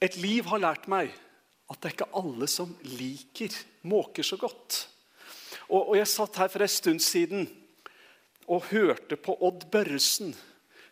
Et 0.00 0.14
liv 0.22 0.46
har 0.46 0.62
lært 0.62 0.86
meg 0.90 1.10
at 1.68 1.80
det 1.80 1.88
er 1.88 1.96
ikke 1.96 2.12
alle 2.20 2.46
som 2.50 2.70
liker 2.86 3.54
måker 3.90 4.24
så 4.24 4.38
godt. 4.40 4.84
Og, 5.68 5.90
og 5.90 5.96
jeg 5.98 6.10
satt 6.10 6.38
her 6.40 6.52
for 6.52 6.64
en 6.64 6.70
stund 6.72 7.02
siden 7.04 7.48
og 8.48 8.70
hørte 8.70 9.18
på 9.20 9.34
Odd 9.44 9.66
Børresen, 9.72 10.32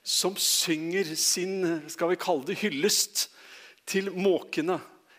som 0.03 0.37
synger 0.39 1.15
sin 1.19 1.89
skal 1.91 2.13
vi 2.13 2.19
kalle 2.21 2.45
det, 2.51 2.59
hyllest 2.61 3.29
til 3.89 4.11
måkene. 4.13 4.77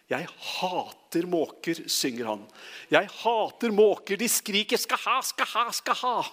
Jeg 0.07 0.27
hater 0.29 1.25
måker, 1.27 1.81
synger 1.91 2.29
han. 2.29 2.43
Jeg 2.91 3.09
hater 3.23 3.73
måker, 3.75 4.15
de 4.15 4.29
skriker 4.31 4.77
'skal 4.77 5.01
ha, 5.04 5.21
skal 5.21 5.45
ha, 5.45 5.71
skal 5.71 5.95
ha'. 5.95 6.31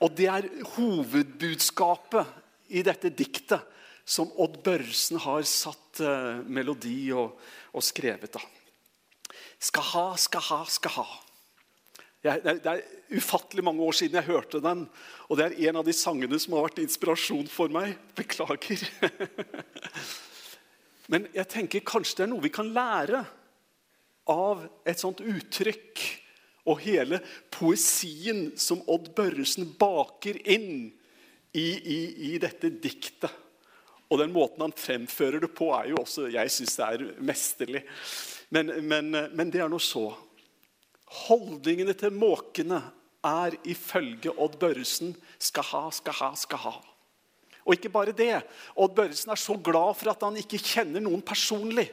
Og 0.00 0.16
det 0.16 0.26
er 0.26 0.48
hovedbudskapet 0.74 2.26
i 2.68 2.82
dette 2.82 3.08
diktet 3.08 3.62
som 4.04 4.32
Odd 4.36 4.60
Børresen 4.64 5.18
har 5.24 5.44
satt 5.48 6.00
eh, 6.04 6.42
melodi 6.44 7.08
og, 7.16 7.38
og 7.72 7.84
skrevet. 7.84 8.36
da. 8.36 8.42
Skal 9.58 9.86
ha, 9.94 10.08
skal 10.20 10.44
ha, 10.50 10.60
skal 10.68 10.98
ha. 10.98 11.06
Jeg, 12.24 12.40
det 12.44 12.68
er 12.68 12.84
ufattelig 13.16 13.64
mange 13.64 13.84
år 13.84 13.96
siden 13.96 14.16
jeg 14.20 14.28
hørte 14.30 14.60
den. 14.64 14.86
Og 15.28 15.38
det 15.38 15.46
er 15.46 15.68
en 15.68 15.80
av 15.80 15.88
de 15.88 15.92
sangene 15.96 16.38
som 16.40 16.56
har 16.56 16.68
vært 16.68 16.82
inspirasjon 16.84 17.48
for 17.52 17.72
meg. 17.72 17.96
Beklager. 18.16 18.84
Men 21.12 21.28
jeg 21.36 21.48
tenker 21.52 21.84
kanskje 21.84 22.22
det 22.22 22.26
er 22.26 22.32
noe 22.32 22.44
vi 22.44 22.52
kan 22.52 22.70
lære 22.72 23.24
av 24.32 24.64
et 24.88 25.00
sånt 25.00 25.20
uttrykk. 25.20 26.04
Og 26.64 26.80
hele 26.80 27.20
poesien 27.52 28.46
som 28.56 28.80
Odd 28.88 29.10
Børresen 29.16 29.68
baker 29.76 30.38
inn 30.48 30.94
i, 31.52 31.66
i, 31.68 31.98
i 32.32 32.38
dette 32.40 32.72
diktet. 32.72 33.43
Og 34.12 34.20
den 34.20 34.34
måten 34.34 34.66
han 34.66 34.76
fremfører 34.76 35.40
det 35.42 35.52
på, 35.56 35.70
er 35.76 35.92
jo 35.92 36.02
også 36.02 36.28
Jeg 36.32 36.52
syns 36.52 36.76
det 36.78 36.88
er 36.88 37.04
mesterlig. 37.24 37.84
Men, 38.54 38.72
men, 38.84 39.10
men 39.32 39.52
det 39.52 39.62
er 39.64 39.70
nå 39.72 39.80
så. 39.82 40.10
Holdningene 41.24 41.94
til 41.98 42.14
måkene 42.14 42.80
er 43.24 43.56
ifølge 43.70 44.34
Odd 44.36 44.58
Børresen 44.60 45.14
skal 45.40 45.66
ha, 45.70 45.86
skal 45.94 46.18
ha, 46.20 46.34
skal 46.38 46.60
ha. 46.66 46.74
Og 47.64 47.78
ikke 47.78 47.92
bare 47.92 48.12
det. 48.16 48.42
Odd 48.76 48.92
Børresen 48.96 49.32
er 49.32 49.40
så 49.40 49.56
glad 49.56 49.96
for 49.96 50.12
at 50.12 50.26
han 50.26 50.36
ikke 50.40 50.60
kjenner 50.60 51.02
noen 51.04 51.24
personlig. 51.24 51.88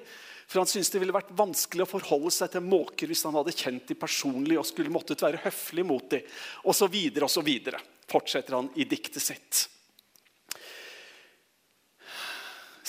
For 0.52 0.60
han 0.60 0.68
syntes 0.68 0.92
det 0.92 1.00
ville 1.00 1.16
vært 1.16 1.32
vanskelig 1.32 1.86
å 1.86 1.92
forholde 1.94 2.34
seg 2.36 2.52
til 2.52 2.66
måker 2.66 3.08
hvis 3.08 3.24
han 3.24 3.38
hadde 3.40 3.56
kjent 3.56 3.88
dem 3.88 4.00
personlig 4.02 4.58
og 4.60 4.68
skulle 4.68 4.92
måttet 4.92 5.24
være 5.24 5.40
høflig 5.46 5.86
mot 5.88 6.10
dem. 6.12 6.26
Og 6.68 6.76
så 6.76 6.92
videre 6.92 7.30
og 7.30 7.32
så 7.32 7.44
videre, 7.46 7.80
fortsetter 8.12 8.58
han 8.58 8.68
i 8.76 8.84
diktet 8.90 9.24
sitt. 9.24 9.62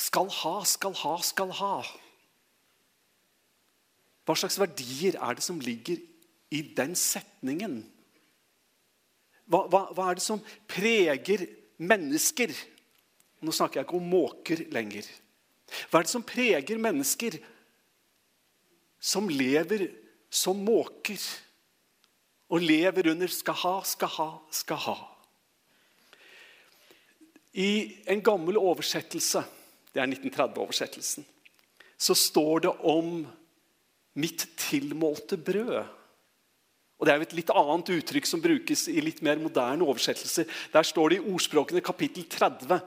Skal 0.02 0.30
ha, 0.42 0.54
skal 0.66 0.96
ha, 0.98 1.14
skal 1.22 1.52
ha. 1.60 1.76
Hva 4.26 4.34
slags 4.38 4.58
verdier 4.58 5.18
er 5.18 5.38
det 5.38 5.44
som 5.44 5.60
ligger 5.62 6.00
i 6.52 6.62
den 6.76 6.94
setningen? 6.98 7.82
Hva, 9.50 9.66
hva, 9.70 9.84
hva 9.94 10.10
er 10.10 10.18
det 10.18 10.24
som 10.24 10.42
preger 10.70 11.46
mennesker? 11.82 12.54
Nå 13.42 13.54
snakker 13.54 13.80
jeg 13.80 13.88
ikke 13.88 13.98
om 13.98 14.10
måker 14.12 14.64
lenger. 14.74 15.06
Hva 15.90 16.00
er 16.00 16.06
det 16.06 16.14
som 16.14 16.26
preger 16.26 16.82
mennesker 16.82 17.38
som 19.02 19.30
lever 19.30 19.88
som 20.30 20.58
måker? 20.62 21.18
Og 22.52 22.60
lever 22.60 23.08
under 23.08 23.28
'skal 23.32 23.54
ha, 23.54 23.82
skal 23.82 24.08
ha, 24.08 24.30
skal 24.50 24.76
ha'. 24.76 25.08
I 27.54 27.96
en 28.06 28.20
gammel 28.20 28.58
oversettelse 28.58 29.40
det 29.92 30.00
er 30.00 30.08
1930-oversettelsen, 30.08 31.24
så 32.00 32.16
står 32.18 32.64
det 32.66 32.72
om 32.88 33.22
mitt 34.18 34.46
tilmålte 34.58 35.38
brød. 35.40 35.82
Og 36.98 37.06
Det 37.06 37.12
er 37.12 37.18
jo 37.18 37.26
et 37.26 37.34
litt 37.34 37.50
annet 37.50 37.88
uttrykk 37.96 38.28
som 38.30 38.42
brukes 38.42 38.84
i 38.88 39.00
litt 39.02 39.22
mer 39.26 39.40
moderne 39.42 39.82
oversettelser. 39.82 40.46
Der 40.70 40.86
står 40.86 41.10
det 41.10 41.16
i 41.18 41.32
Ordspråkene 41.32 41.82
kapittel 41.82 42.28
30.: 42.30 42.78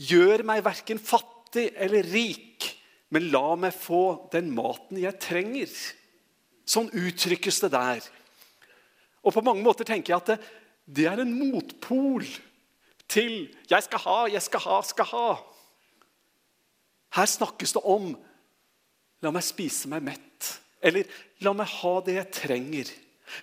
Gjør 0.00 0.44
meg 0.48 0.64
verken 0.64 0.98
fattig 0.98 1.66
eller 1.76 2.06
rik, 2.08 2.70
men 3.10 3.28
la 3.28 3.56
meg 3.60 3.76
få 3.76 4.30
den 4.32 4.48
maten 4.56 5.02
jeg 5.02 5.20
trenger. 5.20 5.68
Sånn 6.64 6.88
uttrykkes 6.88 7.60
det 7.66 7.72
der. 7.74 8.00
Og 9.20 9.34
på 9.34 9.44
mange 9.44 9.62
måter 9.62 9.84
tenker 9.84 10.14
jeg 10.14 10.22
at 10.22 10.32
det, 10.32 10.38
det 10.88 11.06
er 11.10 11.20
en 11.20 11.36
motpol 11.36 12.24
til 13.08 13.50
'jeg 13.68 13.82
skal 13.82 13.98
ha, 13.98 14.18
jeg 14.26 14.42
skal 14.42 14.60
ha, 14.60 14.80
skal 14.82 15.04
ha'. 15.04 15.44
Her 17.16 17.26
snakkes 17.26 17.74
det 17.76 17.84
om 17.84 18.12
La 19.20 19.28
meg 19.34 19.44
spise 19.44 19.88
meg 19.92 20.04
mett. 20.06 20.46
Eller 20.80 21.08
la 21.44 21.52
meg 21.52 21.68
ha 21.68 21.94
det 22.06 22.14
jeg 22.16 22.32
trenger. 22.32 22.92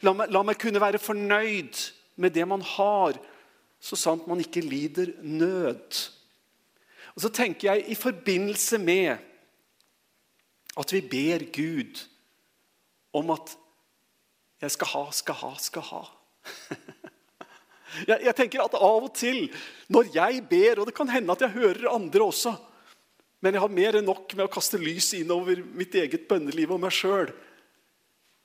La 0.01 0.13
meg, 0.17 0.31
la 0.33 0.41
meg 0.41 0.57
kunne 0.57 0.81
være 0.81 1.01
fornøyd 1.01 1.77
med 2.17 2.33
det 2.33 2.47
man 2.49 2.63
har, 2.65 3.19
så 3.77 3.97
sant 3.99 4.25
man 4.27 4.41
ikke 4.41 4.65
lider 4.65 5.13
nød. 5.21 5.99
Og 7.13 7.23
så 7.23 7.29
tenker 7.33 7.69
jeg 7.69 7.85
i 7.93 7.97
forbindelse 7.97 8.79
med 8.81 9.21
at 10.77 10.93
vi 10.93 11.01
ber 11.01 11.45
Gud 11.53 12.01
om 13.13 13.29
at 13.33 13.53
jeg 14.61 14.73
skal 14.73 14.91
ha, 14.95 15.03
skal 15.13 15.37
ha, 15.43 15.51
skal 15.61 15.85
ha. 15.93 16.03
Jeg, 18.05 18.19
jeg 18.27 18.35
tenker 18.35 18.61
at 18.61 18.75
Av 18.77 19.05
og 19.07 19.13
til 19.15 19.47
når 19.89 20.09
jeg 20.13 20.41
ber, 20.49 20.81
og 20.81 20.89
det 20.89 20.93
kan 20.93 21.09
hende 21.09 21.33
at 21.33 21.41
jeg 21.41 21.55
hører 21.55 21.87
andre 21.89 22.27
også 22.27 22.51
men 23.43 23.53
jeg 23.53 23.61
har 23.61 23.73
mer 23.73 23.99
enn 23.99 24.07
nok 24.07 24.33
med 24.33 24.47
å 24.47 24.51
kaste 24.51 24.79
lys 24.81 25.11
innover 25.19 25.61
mitt 25.77 25.93
eget 25.97 26.25
bønneliv 26.29 26.73
og 26.73 26.81
meg 26.81 26.95
sjøl. 26.95 27.29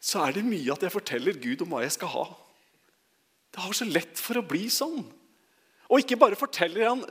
Så 0.02 0.20
er 0.20 0.36
det 0.36 0.44
mye 0.44 0.74
at 0.74 0.84
jeg 0.84 0.92
forteller 0.92 1.38
Gud 1.40 1.64
om 1.64 1.72
hva 1.72 1.84
jeg 1.84 1.94
skal 1.96 2.10
ha. 2.12 2.24
Det 3.52 3.62
har 3.62 3.76
så 3.76 3.86
lett 3.88 4.20
for 4.20 4.40
å 4.40 4.44
bli 4.44 4.66
sånn. 4.72 5.04
Og 5.92 6.02
ikke 6.02 6.18
bare 6.20 6.38
forteller 6.38 6.88
han 6.88 7.04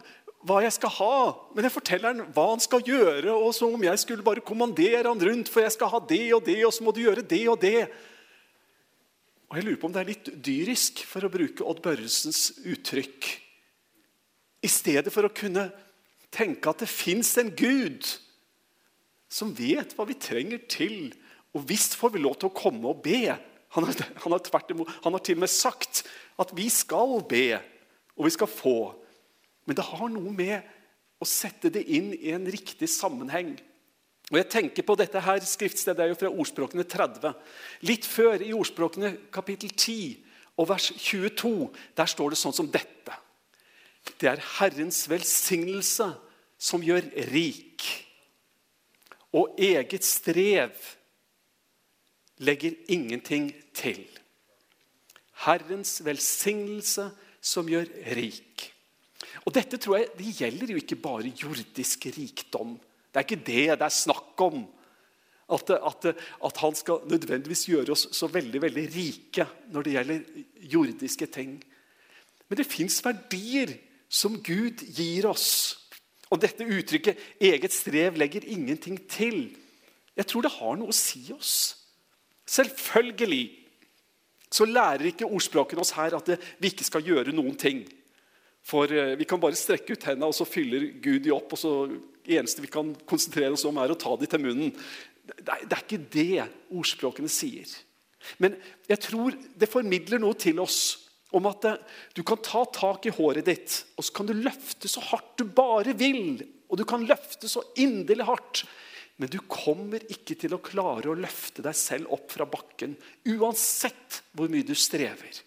hva 0.46 0.64
jeg 0.66 0.74
skal 0.74 0.94
ha, 0.96 1.18
men 1.54 1.68
jeg 1.68 1.74
forteller 1.74 2.16
han 2.16 2.32
hva 2.34 2.48
han 2.50 2.64
skal 2.64 2.86
gjøre. 2.86 3.34
og 3.34 3.54
Som 3.54 3.76
om 3.78 3.84
jeg 3.86 4.02
skulle 4.02 4.26
bare 4.26 4.46
kommandere 4.46 5.06
han 5.10 5.22
rundt, 5.22 5.52
for 5.54 5.62
jeg 5.62 5.76
skal 5.76 5.92
ha 5.94 6.02
det 6.10 6.24
og 6.34 6.46
det, 6.48 6.58
og 6.66 6.74
så 6.74 6.86
må 6.86 6.94
du 6.94 7.04
gjøre 7.04 7.26
det 7.26 7.44
og 7.50 7.62
det. 7.62 7.86
Og 9.52 9.58
Jeg 9.58 9.68
lurer 9.68 9.80
på 9.82 9.90
om 9.90 9.94
det 9.94 10.02
er 10.02 10.12
litt 10.14 10.32
dyrisk, 10.42 11.04
for 11.06 11.26
å 11.26 11.32
bruke 11.32 11.66
Odd 11.68 11.82
Børresens 11.84 12.62
uttrykk. 12.64 13.30
I 14.62 14.70
stedet 14.70 15.14
for 15.14 15.26
å 15.28 15.34
kunne 15.34 15.70
tenke 16.32 16.72
at 16.72 16.84
det 16.84 16.90
fins 16.90 17.34
en 17.42 17.52
Gud 17.56 18.08
som 19.32 19.54
vet 19.56 19.96
hva 19.96 20.06
vi 20.10 20.18
trenger 20.20 20.64
til. 20.72 21.12
Og 21.56 21.66
visst 21.68 21.98
får 22.00 22.16
vi 22.16 22.24
lov 22.24 22.38
til 22.40 22.50
å 22.50 22.56
komme 22.56 22.92
og 22.92 23.04
be. 23.04 23.32
Han 23.76 23.88
har, 23.88 24.04
han 24.24 24.36
har, 24.36 24.72
imot, 24.72 24.92
han 25.04 25.16
har 25.16 25.24
til 25.24 25.40
og 25.40 25.44
med 25.46 25.52
sagt 25.52 26.04
at 26.42 26.52
vi 26.56 26.68
skal 26.72 27.22
be, 27.28 27.60
og 28.18 28.28
vi 28.28 28.34
skal 28.36 28.50
få. 28.52 28.78
Men 29.68 29.78
det 29.78 29.88
har 29.88 30.10
noe 30.12 30.34
med 30.36 30.60
å 31.22 31.28
sette 31.28 31.72
det 31.72 31.86
inn 31.94 32.12
i 32.18 32.34
en 32.36 32.48
riktig 32.52 32.90
sammenheng. 32.92 33.54
Og 34.32 34.40
jeg 34.40 34.50
tenker 34.52 34.86
på 34.88 34.96
dette 35.00 35.22
her 35.22 35.44
Skriftstedet 35.44 36.04
er 36.04 36.12
jo 36.12 36.20
fra 36.20 36.32
Ordspråkene 36.32 36.86
30. 36.88 37.34
Litt 37.88 38.08
før 38.08 38.44
i 38.44 38.54
Ordspråkene 38.56 39.14
kapittel 39.34 39.74
10 39.76 40.32
og 40.60 40.70
vers 40.72 40.88
22 40.96 41.52
der 42.00 42.10
står 42.10 42.34
det 42.34 42.40
sånn 42.40 42.56
som 42.56 42.70
dette. 42.72 43.16
Det 44.22 44.30
er 44.30 44.44
Herrens 44.60 45.04
velsignelse 45.10 46.08
som 46.62 46.84
gjør 46.86 47.06
rik. 47.32 47.86
Og 49.34 49.56
eget 49.62 50.06
strev 50.06 50.76
legger 52.42 52.76
ingenting 52.92 53.52
til. 53.78 54.04
Herrens 55.46 56.00
velsignelse 56.06 57.10
som 57.42 57.70
gjør 57.70 57.90
rik. 58.18 58.68
Og 59.46 59.54
Dette 59.56 59.80
tror 59.82 59.98
jeg, 59.98 60.12
det 60.18 60.36
gjelder 60.38 60.74
jo 60.74 60.82
ikke 60.82 61.00
bare 61.02 61.34
jordisk 61.34 62.06
rikdom. 62.18 62.76
Det 63.12 63.20
er 63.20 63.26
ikke 63.26 63.46
det 63.46 63.66
det 63.80 63.88
er 63.88 63.94
snakk 63.94 64.42
om. 64.42 64.64
At, 65.52 65.70
at, 65.70 66.06
at, 66.16 66.58
han 66.64 66.76
skal 66.76 67.08
nødvendigvis 67.12 67.66
gjøre 67.68 67.92
oss 67.92 68.06
så 68.16 68.30
veldig 68.32 68.62
veldig 68.64 68.84
rike 68.94 69.46
når 69.74 69.84
det 69.84 69.96
gjelder 69.98 70.44
jordiske 70.74 71.28
ting. 71.28 71.58
Men 72.48 72.60
det 72.60 72.70
fins 72.72 73.02
verdier 73.04 73.74
som 74.12 74.36
Gud 74.44 74.84
gir 74.92 75.30
oss. 75.30 75.78
Og 76.32 76.40
dette 76.40 76.68
uttrykket 76.68 77.18
'eget 77.40 77.74
strev 77.74 78.18
legger 78.18 78.44
ingenting 78.46 79.00
til', 79.08 79.56
jeg 80.16 80.28
tror 80.28 80.42
det 80.42 80.52
har 80.52 80.76
noe 80.76 80.92
å 80.92 80.96
si 80.96 81.32
oss. 81.34 81.78
Selvfølgelig 82.46 83.58
så 84.52 84.66
lærer 84.66 85.08
ikke 85.08 85.26
ordspråkene 85.26 85.80
oss 85.80 85.92
her 85.96 86.16
at 86.16 86.28
vi 86.60 86.68
ikke 86.68 86.84
skal 86.84 87.04
gjøre 87.04 87.32
noen 87.32 87.56
ting. 87.56 87.86
For 88.62 88.92
eh, 88.92 89.18
vi 89.18 89.24
kan 89.24 89.40
bare 89.40 89.56
strekke 89.56 89.94
ut 89.96 90.04
hendene, 90.04 90.28
og 90.28 90.36
så 90.36 90.46
fyller 90.46 90.92
Gud 91.02 91.24
de 91.24 91.32
opp. 91.32 91.54
og 91.54 91.58
så 91.58 91.88
Det 92.26 92.38
eneste 92.38 92.62
vi 92.62 92.68
kan 92.68 92.96
konsentrere 93.06 93.52
oss 93.52 93.66
om, 93.66 93.78
er 93.78 93.92
å 93.92 93.98
ta 93.98 94.16
de 94.16 94.28
til 94.28 94.40
munnen. 94.40 94.76
Det 95.26 95.48
er, 95.48 95.66
det 95.66 95.78
er 95.78 95.86
ikke 95.86 96.10
det 96.12 96.50
ordspråkene 96.70 97.30
sier. 97.30 97.66
Men 98.38 98.56
jeg 98.90 99.00
tror 99.00 99.32
det 99.58 99.70
formidler 99.70 100.20
noe 100.20 100.34
til 100.38 100.60
oss 100.60 101.01
om 101.32 101.48
at 101.50 101.68
du 102.16 102.24
kan 102.28 102.42
ta 102.44 102.64
tak 102.76 103.08
i 103.08 103.14
håret 103.16 103.48
ditt 103.48 103.78
og 103.96 104.06
så 104.06 104.16
kan 104.18 104.30
du 104.30 104.34
løfte 104.36 104.90
så 104.92 105.04
hardt 105.12 105.38
du 105.40 105.46
bare 105.48 105.96
vil. 105.98 106.42
Og 106.72 106.80
du 106.80 106.86
kan 106.88 107.04
løfte 107.08 107.50
så 107.52 107.64
inderlig 107.80 108.28
hardt 108.30 108.64
Men 109.20 109.30
du 109.30 109.38
kommer 109.46 110.02
ikke 110.10 110.34
til 110.40 110.56
å 110.56 110.64
klare 110.64 111.12
å 111.12 111.18
løfte 111.20 111.62
deg 111.62 111.76
selv 111.78 112.10
opp 112.16 112.32
fra 112.34 112.48
bakken, 112.50 112.96
uansett 113.30 114.22
hvor 114.34 114.50
mye 114.50 114.66
du 114.66 114.74
strever. 114.74 115.44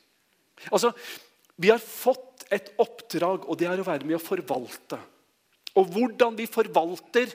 Altså, 0.71 0.93
Vi 1.57 1.71
har 1.71 1.83
fått 1.83 2.45
et 2.55 2.71
oppdrag, 2.79 3.49
og 3.49 3.59
det 3.59 3.67
er 3.67 3.81
å 3.81 3.87
være 3.87 4.07
med 4.07 4.19
å 4.19 4.23
forvalte. 4.23 4.99
Og 5.79 5.91
hvordan 5.91 6.37
vi 6.39 6.47
forvalter, 6.47 7.31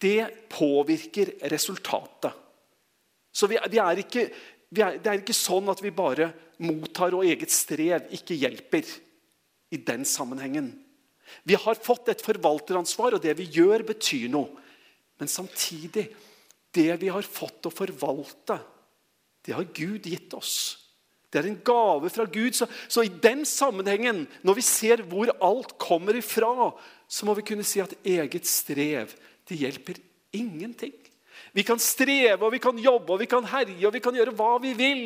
det 0.00 0.48
påvirker 0.52 1.34
resultatet. 1.52 2.32
Så 3.32 3.48
vi, 3.48 3.56
er 3.56 4.00
ikke, 4.02 4.26
er, 4.80 4.96
det 5.02 5.10
er 5.10 5.20
ikke 5.20 5.36
sånn 5.36 5.68
at 5.68 5.82
vi 5.84 5.92
bare 5.92 6.30
mottar 6.62 7.12
og 7.16 7.26
eget 7.28 7.52
strev 7.52 8.08
ikke 8.16 8.38
hjelper 8.38 8.88
i 9.72 9.80
den 9.84 10.06
sammenhengen. 10.08 10.70
Vi 11.48 11.56
har 11.58 11.80
fått 11.80 12.08
et 12.12 12.22
forvalteransvar, 12.24 13.16
og 13.16 13.24
det 13.24 13.34
vi 13.38 13.48
gjør, 13.52 13.84
betyr 13.92 14.28
noe. 14.32 14.52
Men 15.20 15.30
samtidig 15.30 16.08
det 16.72 16.92
vi 17.00 17.10
har 17.12 17.26
fått 17.26 17.68
å 17.68 17.74
forvalte, 17.74 18.58
det 19.44 19.56
har 19.56 19.68
Gud 19.74 20.06
gitt 20.08 20.32
oss. 20.36 20.54
Det 21.32 21.40
er 21.40 21.48
en 21.48 21.60
gave 21.64 22.10
fra 22.12 22.26
Gud. 22.28 22.54
Så, 22.56 22.68
så, 22.92 23.04
i 23.04 23.12
den 23.24 23.46
sammenhengen, 23.48 24.26
når 24.44 24.58
vi 24.60 24.64
ser 24.66 25.02
hvor 25.08 25.32
alt 25.40 25.76
kommer 25.80 26.16
ifra, 26.18 26.70
så 27.08 27.28
må 27.28 27.36
vi 27.38 27.46
kunne 27.48 27.66
si 27.66 27.80
at 27.82 27.94
eget 28.04 28.48
strev 28.48 29.14
det 29.48 29.58
hjelper 29.58 30.00
ingenting. 30.36 30.94
Vi 31.52 31.64
kan 31.66 31.80
streve, 31.82 32.40
og 32.40 32.52
vi 32.54 32.60
kan 32.62 32.78
jobbe, 32.80 33.12
og 33.12 33.20
vi 33.20 33.28
kan 33.28 33.44
herje, 33.44 33.86
og 33.86 33.92
vi 33.92 34.00
kan 34.04 34.16
gjøre 34.16 34.34
hva 34.36 34.54
vi 34.62 34.72
vil. 34.76 35.04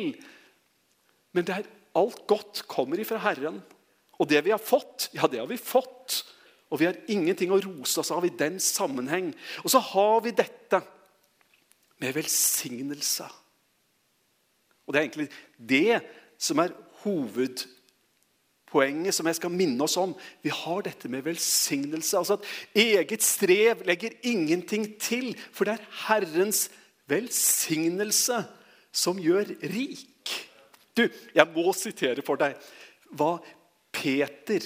Men 1.35 1.49
er 1.51 1.67
alt 1.97 2.23
godt 2.29 2.63
kommer 2.69 2.99
ifra 3.01 3.19
Herren. 3.21 3.59
Og 4.17 4.29
det 4.29 4.43
vi 4.45 4.53
har 4.53 4.61
fått, 4.61 5.09
ja, 5.13 5.27
det 5.29 5.41
har 5.41 5.49
vi 5.49 5.59
fått. 5.59 6.21
Og 6.71 6.81
vi 6.81 6.87
har 6.89 6.97
ingenting 7.11 7.51
å 7.53 7.59
rose 7.63 8.01
oss 8.01 8.11
av 8.15 8.25
i 8.27 8.33
den 8.33 8.57
sammenheng. 8.63 9.31
Og 9.63 9.71
så 9.71 9.81
har 9.93 10.21
vi 10.25 10.35
dette 10.35 10.81
med 12.01 12.15
velsignelse. 12.15 13.27
Og 14.85 14.93
det 14.93 14.99
er 14.99 15.07
egentlig 15.07 15.29
det 15.57 15.99
som 16.39 16.59
er 16.63 16.75
hovedpoenget 18.67 19.15
som 19.15 19.27
jeg 19.27 19.35
skal 19.35 19.51
minne 19.51 19.83
oss 19.83 19.97
om. 19.97 20.15
Vi 20.43 20.49
har 20.49 20.81
dette 20.83 21.09
med 21.09 21.23
velsignelse. 21.23 22.17
Altså 22.17 22.37
at 22.37 22.45
eget 22.75 23.23
strev 23.23 23.85
legger 23.85 24.11
ingenting 24.23 24.99
til, 24.99 25.35
for 25.51 25.65
det 25.65 25.77
er 25.77 25.87
Herrens 26.07 26.69
velsignelse 27.07 28.43
som 28.91 29.19
gjør 29.19 29.45
rik. 29.63 30.47
Du, 30.97 31.07
jeg 31.33 31.47
må 31.53 31.73
sitere 31.73 32.23
for 32.25 32.37
deg 32.37 32.57
hva 33.15 33.37
Peter, 33.93 34.61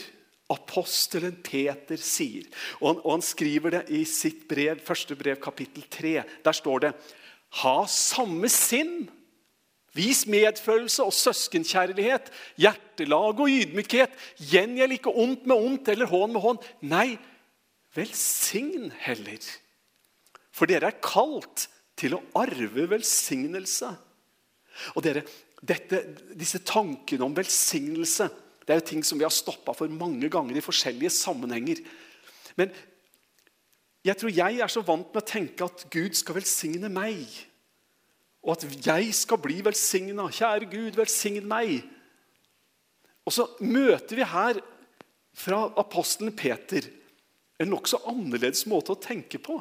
apostelen 0.50 1.38
Peter, 1.44 1.98
sier. 1.98 2.48
Og 2.82 2.88
han, 2.88 3.02
og 3.04 3.12
han 3.12 3.24
skriver 3.24 3.72
det 3.72 3.84
i 3.94 4.04
sitt 4.06 4.48
brev, 4.48 4.82
første 4.84 5.16
brev, 5.16 5.38
kapittel 5.40 5.84
3. 5.90 6.22
Der 6.44 6.56
står 6.56 6.88
det 6.88 6.94
Ha 7.62 7.84
samme 7.88 8.48
sinn 8.48 9.10
Vis 9.98 10.24
medfølelse 10.30 11.04
og 11.04 11.16
søskenkjærlighet, 11.16 12.30
hjertelag 12.62 13.42
og 13.44 13.50
ydmykhet. 13.52 14.14
Gjengjeld 14.52 14.96
ikke 14.96 15.12
ondt 15.12 15.50
med 15.50 15.58
ondt 15.58 15.92
eller 15.92 16.08
hån 16.08 16.32
med 16.32 16.46
hån. 16.46 16.62
Nei, 16.88 17.10
velsign 17.98 18.92
heller. 19.04 19.44
For 20.56 20.72
dere 20.72 20.94
er 20.94 21.04
kalt 21.04 21.68
til 22.00 22.16
å 22.16 22.24
arve 22.40 22.88
velsignelse. 22.94 23.92
Og 24.96 25.04
dere, 25.04 25.26
dette, 25.60 26.06
Disse 26.40 26.64
tankene 26.64 27.28
om 27.28 27.36
velsignelse 27.36 28.30
det 28.62 28.76
er 28.76 28.80
jo 28.80 28.88
ting 28.92 29.04
som 29.04 29.20
vi 29.20 29.26
har 29.26 29.34
stoppa 29.34 29.74
for 29.76 29.92
mange 29.92 30.30
ganger 30.32 30.56
i 30.56 30.64
forskjellige 30.64 31.12
sammenhenger. 31.12 31.82
Men 32.56 32.70
jeg 34.06 34.18
tror 34.18 34.32
jeg 34.32 34.60
er 34.62 34.72
så 34.72 34.84
vant 34.86 35.10
med 35.10 35.20
å 35.20 35.28
tenke 35.28 35.66
at 35.66 35.84
Gud 35.92 36.16
skal 36.16 36.38
velsigne 36.38 36.88
meg 36.94 37.26
og 38.42 38.56
at 38.56 38.66
jeg 38.88 39.12
skal 39.14 39.40
bli 39.42 39.60
velsigna. 39.66 40.26
Kjære 40.34 40.70
Gud, 40.72 40.98
velsign 40.98 41.46
meg. 41.50 41.84
Og 43.26 43.36
så 43.36 43.46
møter 43.62 44.18
vi 44.18 44.26
her 44.26 44.62
fra 45.38 45.68
apostelen 45.80 46.34
Peter 46.36 46.88
en 47.62 47.70
nokså 47.70 48.00
annerledes 48.10 48.66
måte 48.70 48.96
å 48.96 49.02
tenke 49.02 49.38
på. 49.38 49.60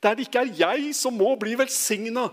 Der 0.00 0.16
det 0.16 0.28
ikke 0.28 0.46
er 0.46 0.54
jeg 0.56 0.94
som 0.96 1.16
må 1.16 1.34
bli 1.40 1.52
velsigna, 1.58 2.30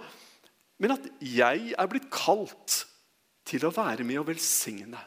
men 0.80 0.96
at 0.96 1.10
jeg 1.20 1.74
er 1.76 1.90
blitt 1.92 2.08
kalt 2.12 2.84
til 3.48 3.68
å 3.68 3.74
være 3.76 4.06
med 4.08 4.22
å 4.22 4.28
velsigne. 4.28 5.00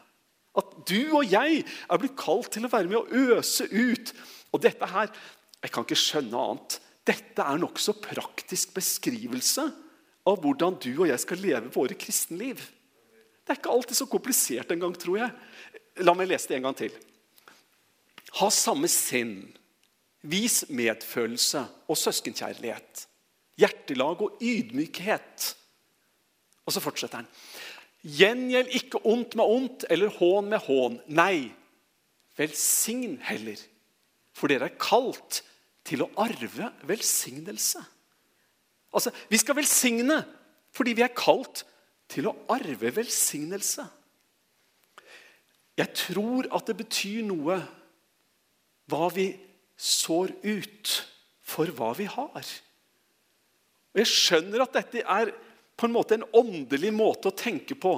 At 0.57 0.69
du 0.89 1.17
og 1.17 1.25
jeg 1.25 1.63
er 1.65 2.01
blitt 2.01 2.17
kalt 2.17 2.51
til 2.53 2.65
å 2.65 2.71
være 2.71 2.89
med 2.89 2.99
å 3.01 3.33
øse 3.37 3.65
ut. 3.69 4.13
Og 4.53 4.61
dette 4.61 4.93
her, 4.93 5.09
Jeg 5.57 5.71
kan 5.73 5.83
ikke 5.83 5.97
skjønne 5.97 6.37
annet. 6.37 6.75
Dette 7.01 7.41
er 7.41 7.57
nokså 7.57 7.95
praktisk 7.97 8.75
beskrivelse 8.75 9.63
av 10.27 10.41
hvordan 10.43 10.75
du 10.83 10.91
og 10.91 11.07
jeg 11.09 11.23
skal 11.23 11.41
leve 11.41 11.71
våre 11.73 11.95
kristenliv. 11.99 12.61
Det 13.47 13.53
er 13.53 13.59
ikke 13.61 13.73
alltid 13.73 13.99
så 14.01 14.07
komplisert 14.11 14.71
engang, 14.75 14.95
tror 14.99 15.21
jeg. 15.21 15.31
La 16.03 16.13
meg 16.17 16.29
lese 16.29 16.51
det 16.51 16.57
en 16.59 16.67
gang 16.67 16.77
til. 16.77 16.95
Ha 18.41 18.49
samme 18.51 18.89
sinn. 18.91 19.39
Vis 20.27 20.65
medfølelse 20.67 21.63
og 21.87 21.99
søskenkjærlighet. 21.99 23.05
Hjertelag 23.57 24.21
og 24.25 24.43
ydmykhet. 24.43 25.47
Og 26.67 26.75
så 26.75 26.83
fortsetter 26.83 27.21
han. 27.21 27.31
Gjengjeld 28.03 28.75
ikke 28.77 29.01
ondt 29.07 29.35
med 29.39 29.53
ondt 29.55 29.85
eller 29.89 30.11
hån 30.19 30.51
med 30.51 30.63
hån. 30.67 30.99
Nei, 31.07 31.49
velsign 32.37 33.17
heller. 33.25 33.59
For 34.37 34.51
dere 34.51 34.69
er 34.69 34.79
kalt 34.79 35.41
til 35.87 36.03
å 36.03 36.11
arve 36.19 36.69
velsignelse. 36.87 37.81
Altså, 38.97 39.13
Vi 39.29 39.37
skal 39.37 39.59
velsigne 39.59 40.23
fordi 40.75 40.93
vi 40.97 41.05
er 41.05 41.15
kalt 41.15 41.63
til 42.11 42.27
å 42.29 42.35
arve 42.53 42.91
velsignelse. 42.93 43.85
Jeg 45.77 45.93
tror 45.97 46.47
at 46.53 46.69
det 46.69 46.77
betyr 46.79 47.25
noe 47.25 47.57
hva 48.89 49.09
vi 49.13 49.27
sår 49.77 50.33
ut 50.43 50.93
for 51.45 51.69
hva 51.77 51.91
vi 51.97 52.07
har. 52.09 52.53
Og 53.93 54.01
Jeg 54.01 54.11
skjønner 54.11 54.65
at 54.65 54.77
dette 54.77 55.03
er 55.03 55.33
på 55.77 55.87
en 55.87 55.93
måte 55.93 56.17
en 56.17 56.25
åndelig 56.37 56.91
måte 56.93 57.29
å 57.29 57.37
tenke 57.37 57.77
på. 57.77 57.93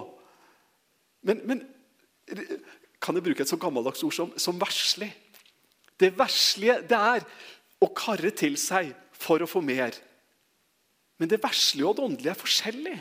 Men, 1.27 1.43
men 1.47 1.63
kan 2.99 3.15
jeg 3.15 3.25
bruke 3.25 3.43
et 3.43 3.51
så 3.51 3.59
gammeldags 3.59 4.03
ord 4.03 4.15
som, 4.15 4.33
som 4.39 4.59
verslig? 4.59 5.09
Det 5.99 6.11
verslige 6.15 6.79
det 6.87 6.99
er 6.99 7.25
å 7.79 7.91
karre 7.95 8.31
til 8.35 8.55
seg 8.59 8.91
for 9.15 9.43
å 9.43 9.47
få 9.49 9.63
mer. 9.63 9.95
Men 11.19 11.31
det 11.31 11.41
verslige 11.43 11.87
og 11.87 11.97
det 11.97 12.05
åndelige 12.07 12.33
er 12.33 12.39
forskjellig. 12.39 12.97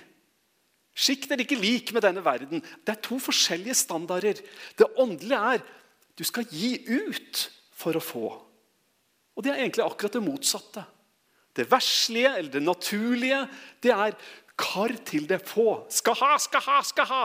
Sjikk 0.98 1.28
er 1.30 1.44
ikke 1.44 1.60
lik 1.60 1.92
med 1.94 2.02
denne 2.02 2.24
verden. 2.26 2.62
Det 2.82 2.96
er 2.96 3.02
to 3.06 3.20
forskjellige 3.22 3.76
standarder. 3.78 4.40
Det 4.78 4.88
åndelige 4.98 5.42
er 5.54 5.64
du 6.18 6.24
skal 6.26 6.48
gi 6.50 6.74
ut 6.90 7.44
for 7.78 7.94
å 7.94 8.02
få. 8.02 8.28
Og 9.38 9.44
det 9.44 9.52
er 9.52 9.62
egentlig 9.62 9.86
akkurat 9.86 10.16
det 10.18 10.24
motsatte. 10.24 10.82
Det 11.54 11.68
verslige, 11.70 12.32
eller 12.40 12.50
det 12.50 12.62
naturlige, 12.62 13.44
det 13.82 13.94
er 13.94 14.16
kar 14.58 14.94
til 15.06 15.28
det 15.30 15.38
få. 15.46 15.84
Skal 15.94 16.18
ha, 16.18 16.32
skal 16.42 16.64
ha, 16.66 16.80
skal 16.82 17.06
ha. 17.06 17.24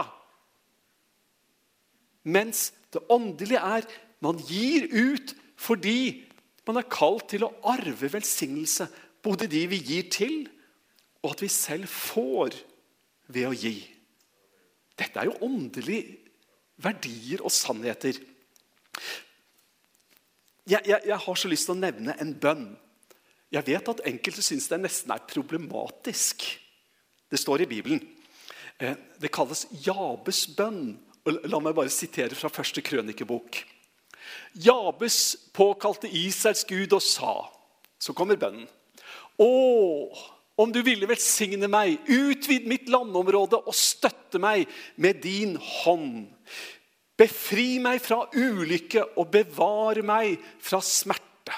Mens 2.24 2.70
det 2.94 3.02
åndelige 3.10 3.60
er 3.60 3.90
man 4.24 4.38
gir 4.38 4.86
ut 4.94 5.34
fordi 5.60 6.24
man 6.68 6.80
er 6.80 6.92
kalt 6.92 7.32
til 7.34 7.48
å 7.48 7.54
arve 7.74 8.12
velsignelse. 8.14 8.88
Både 9.24 9.50
de 9.52 9.66
vi 9.72 9.82
gir 9.82 10.08
til, 10.14 10.44
og 11.24 11.32
at 11.32 11.44
vi 11.44 11.50
selv 11.52 11.88
får 11.90 12.58
ved 13.34 13.48
å 13.48 13.56
gi. 13.56 13.78
Dette 15.00 15.20
er 15.20 15.30
jo 15.30 15.40
åndelige 15.48 16.20
verdier 16.84 17.44
og 17.46 17.54
sannheter. 17.54 18.20
Jeg, 20.64 20.80
jeg, 20.86 21.00
jeg, 21.06 21.20
har 21.26 21.40
så 21.40 21.50
lyst 21.52 21.68
til 21.68 21.76
å 21.76 21.82
nevne 21.82 22.16
en 22.22 22.34
bønn. 22.40 22.68
Jeg 23.54 23.68
vet 23.68 23.90
at 23.92 24.04
enkelte 24.10 24.44
syns 24.46 24.70
det 24.72 24.80
nesten 24.82 25.14
er 25.14 25.26
problematisk. 25.30 26.46
Det 27.30 27.40
står 27.40 27.66
i 27.66 27.70
Bibelen. 27.70 28.04
Eh, 28.80 28.96
det 29.20 29.32
kalles 29.34 29.66
Jabes 29.86 30.46
bønn. 30.58 30.96
La 31.48 31.60
meg 31.64 31.76
bare 31.78 31.92
sitere 31.94 32.36
fra 32.36 32.52
første 32.52 32.84
krønikebok. 32.84 33.62
Jabes 34.60 35.18
påkalte 35.56 36.10
Israels 36.12 36.64
gud 36.68 36.94
og 36.96 37.04
sa 37.04 37.34
Så 38.00 38.14
kommer 38.16 38.36
bønnen. 38.40 38.68
Å, 39.40 39.48
om 40.60 40.72
du 40.72 40.82
ville 40.86 41.10
velsigne 41.10 41.68
meg, 41.72 41.98
utvid 42.06 42.68
mitt 42.70 42.90
landområde 42.94 43.58
og 43.64 43.76
støtte 43.78 44.42
meg 44.42 44.70
med 45.02 45.22
din 45.24 45.56
hånd. 45.58 46.30
Befri 47.18 47.78
meg 47.82 48.02
fra 48.04 48.24
ulykke 48.34 49.06
og 49.18 49.32
bevare 49.34 50.06
meg 50.06 50.38
fra 50.62 50.82
smerte. 50.84 51.58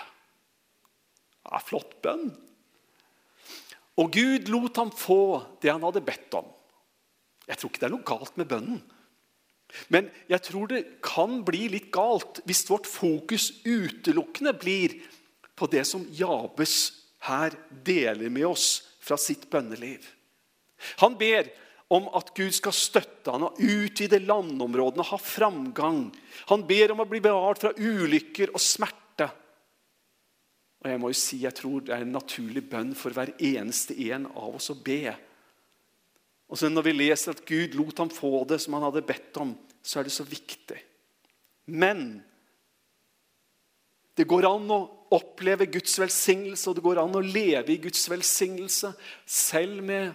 Det 1.45 1.53
er 1.55 1.63
flott 1.63 1.95
bønn. 2.03 2.29
Og 4.01 4.11
Gud 4.11 4.49
lot 4.51 4.79
ham 4.81 4.91
få 4.91 5.39
det 5.63 5.71
han 5.71 5.83
hadde 5.85 6.03
bedt 6.03 6.35
om. 6.35 6.47
Jeg 7.45 7.59
tror 7.59 7.71
ikke 7.71 7.83
det 7.83 7.87
er 7.87 7.95
noe 7.95 8.07
galt 8.07 8.39
med 8.39 8.49
bønnen. 8.49 8.81
Men 9.91 10.09
jeg 10.29 10.43
tror 10.45 10.69
det 10.69 10.81
kan 11.03 11.39
bli 11.45 11.65
litt 11.73 11.87
galt 11.93 12.41
hvis 12.47 12.65
vårt 12.69 12.87
fokus 12.89 13.49
utelukkende 13.65 14.53
blir 14.57 14.97
på 15.55 15.67
det 15.71 15.85
som 15.87 16.03
Jabes 16.15 17.04
her 17.27 17.55
deler 17.85 18.29
med 18.29 18.47
oss 18.47 18.67
fra 19.03 19.17
sitt 19.21 19.47
bønneliv. 19.51 20.05
Han 21.01 21.17
ber 21.17 21.49
om 21.93 22.07
at 22.17 22.31
Gud 22.37 22.53
skal 22.55 22.73
støtte 22.75 23.33
han 23.33 23.45
og 23.45 23.59
utvide 23.61 24.19
landområdene 24.25 25.05
ha 25.05 25.19
framgang. 25.21 26.07
Han 26.49 26.65
ber 26.67 26.93
om 26.93 27.03
å 27.03 27.09
bli 27.09 27.21
bevart 27.23 27.61
fra 27.61 27.73
ulykker 27.77 28.53
og 28.55 28.61
smerte. 28.61 29.29
Og 30.81 30.89
Jeg 30.89 31.01
må 31.01 31.11
jo 31.11 31.17
si, 31.17 31.41
jeg 31.45 31.57
tror 31.57 31.85
det 31.85 31.95
er 31.95 32.05
en 32.05 32.15
naturlig 32.15 32.65
bønn 32.69 32.93
for 32.97 33.13
hver 33.13 33.33
eneste 33.37 33.97
en 34.09 34.27
av 34.31 34.57
oss 34.57 34.71
å 34.73 34.77
be. 34.77 35.15
Og 36.49 36.59
så 36.59 36.69
Når 36.69 36.89
vi 36.89 36.93
leser 36.93 37.33
at 37.33 37.45
Gud 37.45 37.77
lot 37.77 37.97
ham 38.01 38.09
få 38.13 38.43
det 38.49 38.59
som 38.61 38.77
han 38.77 38.85
hadde 38.85 39.05
bedt 39.05 39.37
om, 39.41 39.55
så 39.81 39.99
er 39.99 40.07
det 40.07 40.13
så 40.13 40.25
viktig. 40.25 40.77
Men 41.65 42.21
det 44.15 44.27
går 44.29 44.45
an 44.47 44.69
å 44.71 44.81
oppleve 45.13 45.67
Guds 45.69 45.99
velsignelse, 45.99 46.69
og 46.69 46.77
det 46.77 46.83
går 46.85 47.01
an 47.01 47.17
å 47.17 47.23
leve 47.23 47.73
i 47.73 47.81
Guds 47.81 48.07
velsignelse 48.09 48.91
selv 49.25 49.83
med, 49.85 50.13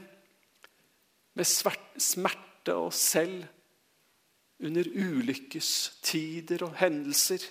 med 1.39 1.47
smerte 1.47 2.75
og 2.75 2.93
selv 2.95 3.45
under 4.61 4.85
ulykkestider 4.85 6.67
og 6.67 6.75
hendelser. 6.81 7.45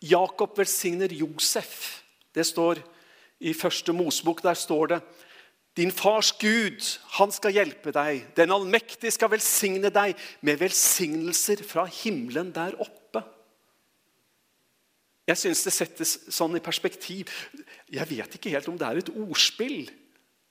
Jakob 0.00 0.56
velsigner 0.56 1.12
Josef. 1.12 2.00
Det 2.32 2.46
står 2.46 2.80
i 3.40 3.52
første 3.56 3.92
Mosebok. 3.92 4.42
Der 4.42 4.56
står 4.56 4.94
det 4.94 5.00
din 5.76 5.92
fars 5.92 6.32
Gud, 6.32 6.82
han 7.16 7.30
skal 7.32 7.54
hjelpe 7.54 7.92
deg. 7.94 8.24
Den 8.36 8.50
allmektige 8.52 9.12
skal 9.14 9.30
velsigne 9.30 9.92
deg 9.94 10.18
med 10.42 10.58
velsignelser 10.60 11.62
fra 11.64 11.86
himmelen 11.86 12.50
der 12.54 12.74
oppe. 12.80 12.99
Jeg 15.30 15.38
syns 15.38 15.62
det 15.62 15.72
settes 15.74 16.12
sånn 16.34 16.58
i 16.58 16.62
perspektiv. 16.64 17.30
Jeg 17.86 18.08
vet 18.10 18.34
ikke 18.34 18.50
helt 18.50 18.68
om 18.70 18.78
det 18.78 18.86
er 18.88 18.98
et 18.98 19.12
ordspill. 19.14 19.84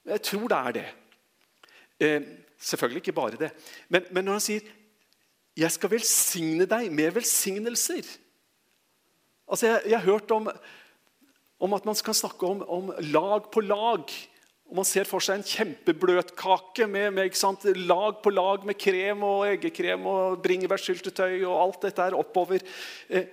Jeg 0.07 0.23
tror 0.23 0.45
det 0.47 0.59
er 0.59 0.75
det. 0.77 0.85
Eh, 1.99 2.29
selvfølgelig 2.63 3.03
ikke 3.03 3.17
bare 3.17 3.41
det. 3.41 3.49
Men, 3.91 4.07
men, 4.11 4.25
når 4.25 4.39
han 4.39 4.45
sier 4.45 4.61
'Jeg 5.57 5.71
skal 5.71 5.91
velsigne 5.91 6.65
deg 6.65 6.91
med 6.91 7.11
velsignelser' 7.15 8.17
Altså, 9.49 9.67
Jeg, 9.67 9.81
jeg 9.85 9.99
har 9.99 10.05
hørt 10.05 10.31
om, 10.31 10.47
om, 11.59 11.73
at 11.73 11.85
man 11.85 11.95
kan 11.95 12.13
snakke 12.13 12.45
om, 12.45 12.61
om 12.69 12.93
lag 12.99 13.51
på 13.51 13.59
lag. 13.59 14.03
Og 14.69 14.75
Man 14.75 14.85
ser 14.85 15.03
for 15.03 15.19
seg 15.19 15.39
en 15.39 15.43
kjempebløt 15.43 16.35
kake 16.37 16.87
med, 16.87 17.11
med 17.11 17.33
sant, 17.33 17.65
lag 17.75 18.21
på 18.23 18.29
lag 18.29 18.65
med 18.65 18.77
krem 18.77 19.23
og 19.23 19.47
eggekrem 19.47 20.05
og 20.05 20.43
bringebærsyltetøy 20.43 21.43
og 21.43 21.61
alt 21.63 21.81
dette 21.81 22.01
er 22.01 22.13
oppover. 22.13 22.61
Eh, 23.09 23.25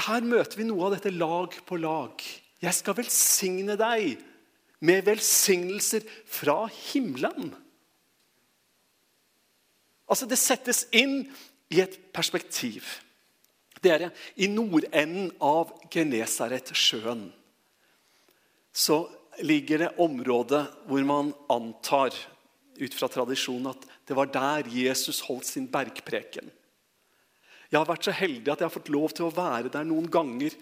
her 0.00 0.24
møter 0.26 0.58
vi 0.58 0.66
noe 0.68 0.88
av 0.88 0.96
dette 0.96 1.12
lag 1.14 1.54
på 1.66 1.78
lag. 1.80 2.22
Jeg 2.62 2.76
skal 2.76 2.96
velsigne 2.98 3.76
deg 3.78 4.20
med 4.84 5.04
velsignelser 5.06 6.04
fra 6.26 6.64
himmelen. 6.68 7.52
Altså, 10.08 10.26
Det 10.26 10.38
settes 10.38 10.86
inn 10.92 11.24
i 11.72 11.80
et 11.80 12.12
perspektiv. 12.12 12.84
Dere, 13.84 14.12
I 14.36 14.48
nordenden 14.48 15.30
av 15.44 15.72
Genesaretsjøen 15.92 17.26
så 18.74 19.04
ligger 19.44 19.84
det 19.84 19.96
området 20.00 20.62
hvor 20.88 21.04
man 21.06 21.32
antar 21.52 22.14
ut 22.80 22.94
fra 22.96 23.08
tradisjonen 23.12 23.70
at 23.70 23.84
det 24.08 24.16
var 24.16 24.30
der 24.32 24.70
Jesus 24.72 25.20
holdt 25.26 25.46
sin 25.46 25.68
bergpreken. 25.70 26.50
Jeg 27.74 27.80
har 27.80 27.90
vært 27.90 28.06
så 28.06 28.14
heldig 28.14 28.52
at 28.52 28.60
jeg 28.62 28.68
har 28.68 28.72
fått 28.76 28.92
lov 28.94 29.10
til 29.18 29.26
å 29.26 29.34
være 29.34 29.72
der 29.74 29.86
noen 29.88 30.06
ganger. 30.06 30.54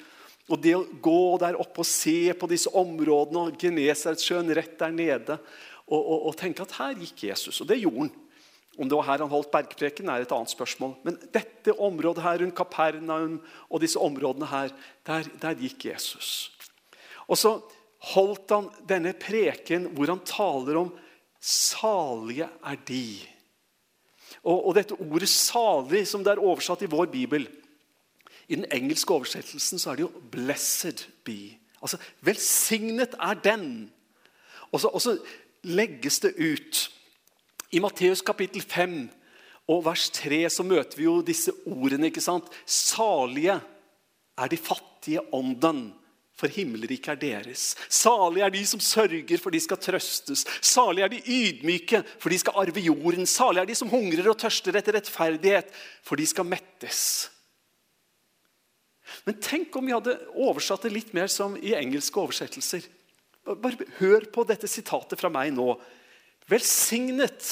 Og 0.49 0.61
det 0.65 0.73
å 0.79 0.87
gå 1.05 1.37
der 1.43 1.59
oppe 1.61 1.83
og 1.85 1.89
se 1.89 2.33
på 2.33 2.49
disse 2.49 2.73
områdene 2.73 3.43
og 3.51 3.59
Genesaretsjøen 3.61 4.49
rett 4.57 4.79
der 4.81 4.95
nede 4.97 5.37
og, 5.37 5.99
og, 6.01 6.17
og, 6.31 6.33
tenke 6.41 6.65
at 6.65 6.73
her 6.79 6.97
gikk 6.97 7.27
Jesus. 7.29 7.61
Og 7.61 7.69
det 7.69 7.83
gjorde 7.83 8.07
han. 8.07 8.15
Om 8.81 8.89
det 8.89 8.97
var 8.97 9.09
her 9.11 9.21
han 9.27 9.29
holdt 9.29 9.51
bergpreken, 9.53 10.09
er 10.09 10.25
et 10.25 10.33
annet 10.33 10.55
spørsmål. 10.55 10.95
Men 11.05 11.19
dette 11.35 11.75
området 11.77 12.25
her 12.25 12.41
rundt 12.41 12.57
Kapernaum 12.57 13.37
og 13.69 13.83
disse 13.85 14.01
områdene 14.01 14.49
her, 14.49 14.73
der, 15.05 15.29
der 15.43 15.61
gikk 15.61 15.91
Jesus. 15.91 16.49
Og 17.29 17.37
så 17.37 17.59
holdt 18.15 18.57
han 18.57 18.73
denne 18.89 19.13
preken 19.13 19.91
hvor 19.93 20.09
han 20.15 20.25
taler 20.25 20.81
om 20.81 20.95
'salige 21.43 22.49
er 22.49 22.81
de'. 22.89 23.32
Og, 24.43 24.67
og, 24.67 24.75
dette 24.75 24.93
ordet 24.93 25.29
'salig', 25.29 26.07
som 26.07 26.25
det 26.25 26.33
er 26.33 26.43
oversatt 26.43 26.83
i 26.83 26.91
vår 26.91 27.07
bibel 27.07 27.49
I 28.49 28.55
den 28.55 28.65
engelske 28.73 29.15
oversettelsen 29.15 29.79
så 29.79 29.91
er 29.91 29.95
det 29.97 30.03
jo 30.03 30.13
'blessed 30.31 31.07
be'. 31.25 31.59
Altså 31.83 31.97
'velsignet 32.21 33.15
er 33.21 33.35
den'. 33.35 33.89
Og 34.73 34.81
så, 34.81 34.89
og 34.89 35.03
så 35.03 35.19
legges 35.63 36.21
det 36.21 36.35
ut. 36.39 36.91
I 37.73 37.79
Matteus 37.79 38.21
kapittel 38.21 38.63
5 38.63 39.11
og 39.69 39.85
vers 39.85 40.11
3 40.11 40.51
så 40.51 40.63
møter 40.63 40.97
vi 40.97 41.05
jo 41.05 41.23
disse 41.23 41.53
ordene. 41.67 42.07
ikke 42.07 42.21
sant? 42.21 42.45
Salige 42.67 43.61
er 44.39 44.49
de 44.49 44.57
fattige 44.57 45.35
ånden 45.35 45.95
for 46.39 46.51
himmelriket 46.51 47.13
er 47.13 47.21
deres. 47.21 47.65
Salige 47.93 48.47
er 48.47 48.55
de 48.55 48.63
som 48.67 48.81
sørger, 48.83 49.39
for 49.39 49.55
de 49.55 49.61
skal 49.63 49.81
trøstes. 49.81 50.47
Salige 50.65 51.05
er 51.05 51.13
de 51.13 51.21
ydmyke, 51.27 52.03
for 52.19 52.33
de 52.33 52.39
skal 52.41 52.57
arve 52.63 52.83
jorden. 52.83 53.29
Salige 53.29 53.67
er 53.67 53.71
de 53.71 53.77
som 53.79 53.93
hungrer 53.93 54.33
og 54.33 54.39
tørster 54.41 54.79
etter 54.79 54.97
rettferdighet, 54.97 55.71
for 56.03 56.19
de 56.19 56.27
skal 56.27 56.49
mettes. 56.49 57.03
Men 59.29 59.39
tenk 59.45 59.77
om 59.77 59.87
vi 59.87 59.95
hadde 59.95 60.17
oversatt 60.41 60.87
det 60.87 60.95
litt 60.95 61.13
mer 61.15 61.29
som 61.31 61.55
i 61.61 61.77
engelske 61.79 62.19
oversettelser. 62.19 62.89
Bare 63.45 63.89
hør 63.99 64.27
på 64.33 64.47
dette 64.49 64.71
sitatet 64.71 65.21
fra 65.21 65.31
meg 65.33 65.53
nå. 65.55 65.75
Velsignet 66.51 67.49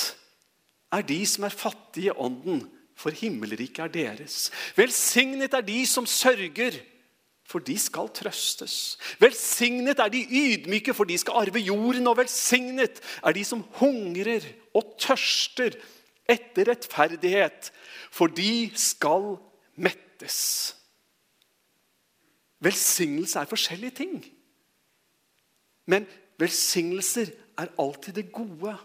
er 0.91 1.07
de 1.07 1.21
som 1.29 1.47
er 1.47 1.55
fattige 1.55 2.11
i 2.11 2.17
ånden, 2.17 2.65
for 2.99 3.15
himmelriket 3.17 3.85
er 3.87 3.93
deres. 3.93 4.49
Velsignet 4.77 5.55
er 5.57 5.65
de 5.65 5.79
som 5.89 6.09
sørger, 6.09 6.81
for 7.51 7.63
de 7.67 7.75
skal 7.81 8.11
trøstes. 8.15 8.95
Velsignet 9.19 9.99
er 9.99 10.11
de 10.13 10.23
ydmyke, 10.23 10.95
for 10.95 11.09
de 11.09 11.19
skal 11.19 11.43
arve 11.43 11.63
jorden. 11.67 12.07
Og 12.07 12.19
velsignet 12.21 13.01
er 13.25 13.35
de 13.35 13.45
som 13.47 13.65
hungrer 13.81 14.47
og 14.77 14.95
tørster 15.03 15.75
etter 16.31 16.71
rettferdighet, 16.71 17.73
for 18.15 18.31
de 18.31 18.71
skal 18.79 19.35
mettes. 19.75 20.77
Velsignelse 22.63 23.41
er 23.41 23.51
forskjellige 23.51 23.99
ting. 24.03 24.21
Men 25.91 26.07
velsignelser 26.39 27.33
er 27.59 27.73
alltid 27.81 28.21
det 28.21 28.29
gode. 28.33 28.77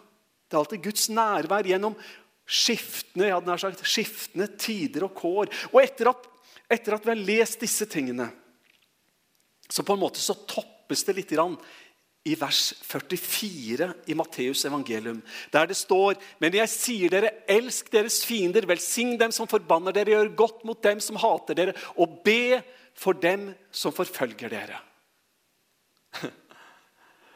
Det 0.46 0.58
er 0.58 0.62
alltid 0.64 0.84
Guds 0.88 1.10
nærvær 1.14 1.68
gjennom 1.68 1.98
skiftende, 2.46 3.30
hadde 3.34 3.58
sagt, 3.62 3.84
skiftende 3.86 4.48
tider 4.58 5.06
og 5.06 5.14
kår. 5.18 5.52
Og 5.74 5.82
etter 5.84 6.10
at, 6.14 6.26
etter 6.72 6.98
at 6.98 7.06
vi 7.06 7.14
har 7.14 7.22
lest 7.30 7.62
disse 7.62 7.86
tingene, 7.90 8.32
så 9.70 9.84
på 9.84 9.96
en 9.96 10.02
måte 10.02 10.22
så 10.22 10.36
toppes 10.48 11.04
det 11.08 11.16
litt 11.18 11.34
i 12.26 12.36
vers 12.38 12.74
44 12.82 13.88
i 14.10 14.16
Matteus 14.18 14.66
evangelium, 14.66 15.22
der 15.54 15.68
det 15.70 15.78
står 15.78 16.18
Men 16.42 16.58
jeg 16.58 16.72
sier 16.74 17.14
dere, 17.14 17.32
elsk 17.48 17.92
deres 17.94 18.24
fiender, 18.26 18.66
velsign 18.66 19.18
dem 19.18 19.32
som 19.32 19.50
forbanner 19.50 19.94
dere, 19.94 20.16
gjør 20.16 20.34
godt 20.38 20.66
mot 20.66 20.82
dem 20.82 21.00
som 21.00 21.20
hater 21.22 21.58
dere, 21.58 21.76
og 21.98 22.22
be 22.26 22.62
for 22.98 23.14
dem 23.14 23.52
som 23.72 23.94
forfølger 23.94 24.50
dere. 24.50 24.82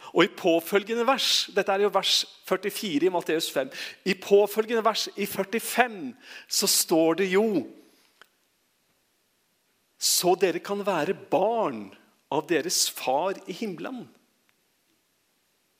Og 0.09 0.23
i 0.25 0.31
påfølgende 0.33 1.05
vers 1.05 1.49
Dette 1.53 1.73
er 1.73 1.83
jo 1.83 1.91
vers 1.93 2.23
44 2.49 3.05
i 3.05 3.11
Matteus 3.13 3.49
5. 3.53 3.69
I 4.09 4.15
påfølgende 4.17 4.81
vers 4.85 5.05
i 5.13 5.27
45 5.29 5.99
så 6.47 6.69
står 6.69 7.19
det 7.21 7.27
jo 7.29 7.45
Så 9.99 10.33
dere 10.39 10.63
kan 10.65 10.81
være 10.85 11.13
barn 11.29 11.89
av 12.33 12.45
deres 12.49 12.87
far 12.93 13.37
i 13.49 13.55
himmelen. 13.57 14.03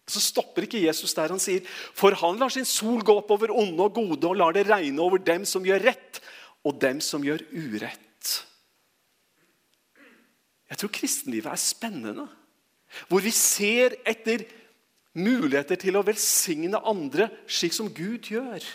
Så 0.09 0.21
stopper 0.23 0.65
ikke 0.65 0.81
Jesus 0.81 1.13
der 1.13 1.29
han 1.29 1.41
sier, 1.41 1.61
for 1.93 2.15
han 2.17 2.39
lar 2.41 2.53
sin 2.53 2.65
sol 2.65 3.03
gå 3.05 3.13
opp 3.21 3.29
over 3.35 3.53
onde 3.53 3.85
og 3.85 3.99
gode 3.99 4.31
og 4.31 4.39
lar 4.41 4.55
det 4.57 4.65
regne 4.69 5.03
over 5.03 5.21
dem 5.21 5.45
som 5.45 5.65
gjør 5.65 5.85
rett, 5.91 6.21
og 6.65 6.79
dem 6.81 6.99
som 7.03 7.23
gjør 7.23 7.45
urett. 7.53 8.33
Jeg 10.69 10.81
tror 10.81 10.93
kristenlivet 10.93 11.49
er 11.49 11.61
spennende. 11.61 12.25
Hvor 13.09 13.21
vi 13.21 13.31
ser 13.33 13.95
etter 14.07 14.43
muligheter 15.17 15.77
til 15.77 15.97
å 15.97 16.05
velsigne 16.05 16.81
andre 16.89 17.29
slik 17.49 17.75
som 17.75 17.89
Gud 17.93 18.29
gjør 18.33 18.65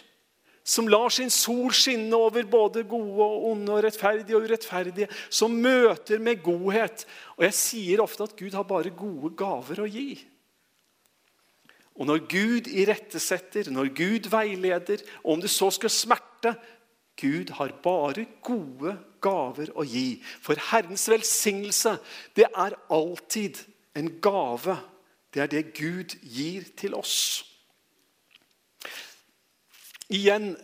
som 0.65 0.89
lar 0.89 1.13
sin 1.13 1.31
sol 1.31 1.73
skinne 1.77 2.17
over 2.17 2.47
både 2.49 2.87
gode 2.89 3.25
og 3.25 3.49
onde 3.51 3.73
og 3.75 3.83
rettferdige 3.85 4.37
og 4.39 4.47
urettferdige, 4.49 5.09
som 5.29 5.53
møter 5.53 6.23
med 6.25 6.41
godhet. 6.43 7.05
Og 7.37 7.45
jeg 7.45 7.59
sier 7.59 8.03
ofte 8.05 8.25
at 8.25 8.37
Gud 8.39 8.57
har 8.57 8.65
bare 8.69 8.95
gode 8.97 9.35
gaver 9.37 9.85
å 9.85 9.89
gi. 9.91 10.17
Og 11.95 12.09
når 12.09 12.25
Gud 12.27 12.71
irettesetter, 12.73 13.69
når 13.71 13.93
Gud 13.95 14.31
veileder, 14.33 15.05
og 15.23 15.37
om 15.37 15.45
det 15.45 15.53
så 15.53 15.69
skal 15.75 15.93
smerte 15.93 16.57
Gud 17.21 17.53
har 17.55 17.71
bare 17.85 18.25
gode 18.43 18.97
gaver 19.23 19.71
å 19.79 19.85
gi. 19.87 20.17
For 20.43 20.59
Herrens 20.73 21.07
velsignelse, 21.07 21.97
det 22.35 22.49
er 22.51 22.75
alltid 22.91 23.61
en 23.95 24.11
gave. 24.19 24.75
Det 25.31 25.45
er 25.45 25.53
det 25.53 25.65
Gud 25.79 26.17
gir 26.23 26.67
til 26.77 26.97
oss. 26.99 27.45
Igjen 30.13 30.55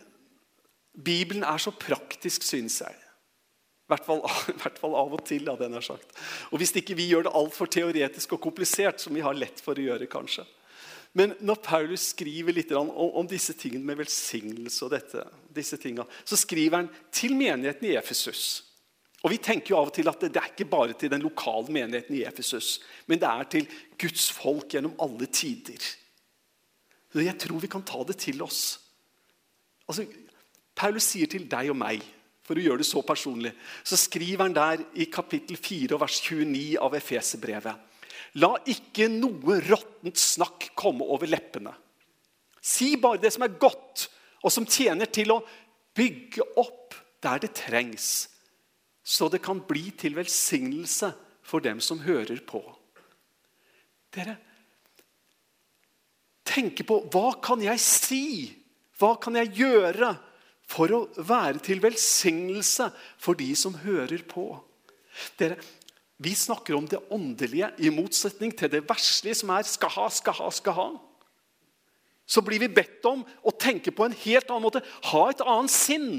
Bibelen 0.91 1.43
er 1.47 1.57
så 1.61 1.71
praktisk, 1.71 2.43
synes 2.43 2.81
jeg. 2.83 2.95
I 2.95 3.93
hvert, 3.93 4.05
fall, 4.05 4.21
hvert 4.61 4.79
fall, 4.79 4.95
av 4.95 5.13
og 5.15 5.23
til. 5.27 5.49
hadde 5.49 5.69
jeg 5.71 5.87
sagt. 5.87 6.17
Og 6.51 6.61
Hvis 6.61 6.75
ikke 6.75 6.97
vi 6.99 7.09
gjør 7.11 7.27
det 7.27 7.35
altfor 7.35 7.71
teoretisk 7.71 8.37
og 8.37 8.43
komplisert, 8.43 9.01
som 9.01 9.15
vi 9.15 9.23
har 9.23 9.37
lett 9.37 9.63
for 9.63 9.77
å 9.77 9.87
gjøre, 9.87 10.09
kanskje. 10.11 10.45
Men 11.17 11.33
når 11.43 11.59
Paulus 11.59 12.11
skriver 12.13 12.55
litt 12.55 12.71
om, 12.71 12.91
disse 13.27 13.53
tingene 13.59 13.83
med 13.83 13.99
velsignelse, 13.99 14.79
og 14.85 14.93
dette, 14.93 15.25
disse 15.51 15.79
tingene, 15.79 16.07
så 16.23 16.39
skriver 16.39 16.79
han 16.79 16.91
til 17.11 17.35
menigheten 17.35 17.89
i 17.89 17.97
Efesus. 17.99 18.63
Og 19.21 19.33
Vi 19.33 19.41
tenker 19.43 19.73
jo 19.73 19.81
av 19.81 19.91
og 19.91 19.93
til 19.93 20.07
at 20.09 20.23
det, 20.23 20.31
det 20.33 20.41
er 20.41 20.53
ikke 20.53 20.71
bare 20.71 20.95
til 20.97 21.11
den 21.11 21.21
lokale 21.21 21.69
menigheten 21.69 22.15
i 22.17 22.23
Efesus, 22.25 22.79
men 23.05 23.19
det 23.21 23.27
er 23.27 23.49
til 23.51 23.67
Guds 23.99 24.29
folk 24.33 24.71
gjennom 24.71 24.95
alle 25.03 25.27
tider. 25.27 25.83
Jeg 27.11 27.37
tror 27.43 27.59
vi 27.59 27.69
kan 27.69 27.83
ta 27.83 27.99
det 28.07 28.15
til 28.23 28.39
oss. 28.41 28.79
Altså, 29.91 30.07
Paulus 30.75 31.09
sier 31.11 31.27
til 31.27 31.49
deg 31.51 31.69
og 31.73 31.77
meg, 31.77 32.03
for 32.47 32.57
å 32.57 32.63
gjøre 32.63 32.81
det 32.81 32.87
så 32.87 33.03
personlig, 33.05 33.51
så 33.83 33.99
skriver 33.99 34.47
han 34.47 34.55
der 34.55 34.83
i 34.99 35.07
kapittel 35.11 35.59
4 35.59 35.99
vers 35.99 36.19
29 36.23 36.79
av 36.81 36.95
Efeserbrevet 36.97 37.87
La 38.39 38.53
ikke 38.71 39.09
noe 39.11 39.57
råttent 39.65 40.19
snakk 40.19 40.69
komme 40.79 41.03
over 41.03 41.27
leppene. 41.27 41.73
Si 42.63 42.93
bare 43.01 43.19
det 43.19 43.33
som 43.35 43.43
er 43.43 43.57
godt, 43.59 44.05
og 44.39 44.53
som 44.53 44.67
tjener 44.69 45.09
til 45.11 45.33
å 45.35 45.41
bygge 45.97 46.45
opp 46.61 46.95
der 47.21 47.41
det 47.43 47.51
trengs, 47.59 48.29
så 49.03 49.27
det 49.33 49.41
kan 49.43 49.59
bli 49.67 49.89
til 49.99 50.15
velsignelse 50.15 51.11
for 51.43 51.63
dem 51.63 51.81
som 51.83 51.99
hører 52.05 52.39
på. 52.47 52.61
Dere 54.15 54.37
tenker 56.47 56.87
på 56.87 57.01
hva 57.11 57.33
kan 57.43 57.61
jeg 57.63 57.83
si? 57.83 58.25
Hva 59.01 59.15
kan 59.17 59.37
jeg 59.39 59.55
gjøre 59.63 60.13
for 60.69 60.93
å 60.93 61.05
være 61.17 61.61
til 61.65 61.81
velsignelse 61.81 62.91
for 63.19 63.37
de 63.39 63.49
som 63.57 63.73
hører 63.81 64.21
på? 64.29 64.51
Dere, 65.39 65.57
vi 66.21 66.35
snakker 66.37 66.77
om 66.77 66.85
det 66.85 67.01
åndelige 67.09 67.71
i 67.81 67.89
motsetning 67.93 68.53
til 68.53 68.69
det 68.69 68.83
verslige, 68.85 69.39
som 69.41 69.49
er 69.55 69.65
skal 69.65 69.89
ha, 69.95 70.05
skal 70.13 70.37
ha, 70.37 70.51
skal 70.53 70.77
ha. 70.77 70.89
Så 72.29 72.43
blir 72.45 72.61
vi 72.61 72.69
bedt 72.71 73.03
om 73.09 73.23
å 73.25 73.55
tenke 73.57 73.91
på 73.91 74.05
en 74.05 74.15
helt 74.21 74.51
annen 74.53 74.67
måte. 74.67 74.83
Ha 75.09 75.23
et 75.31 75.41
annet 75.41 75.73
sinn. 75.73 76.11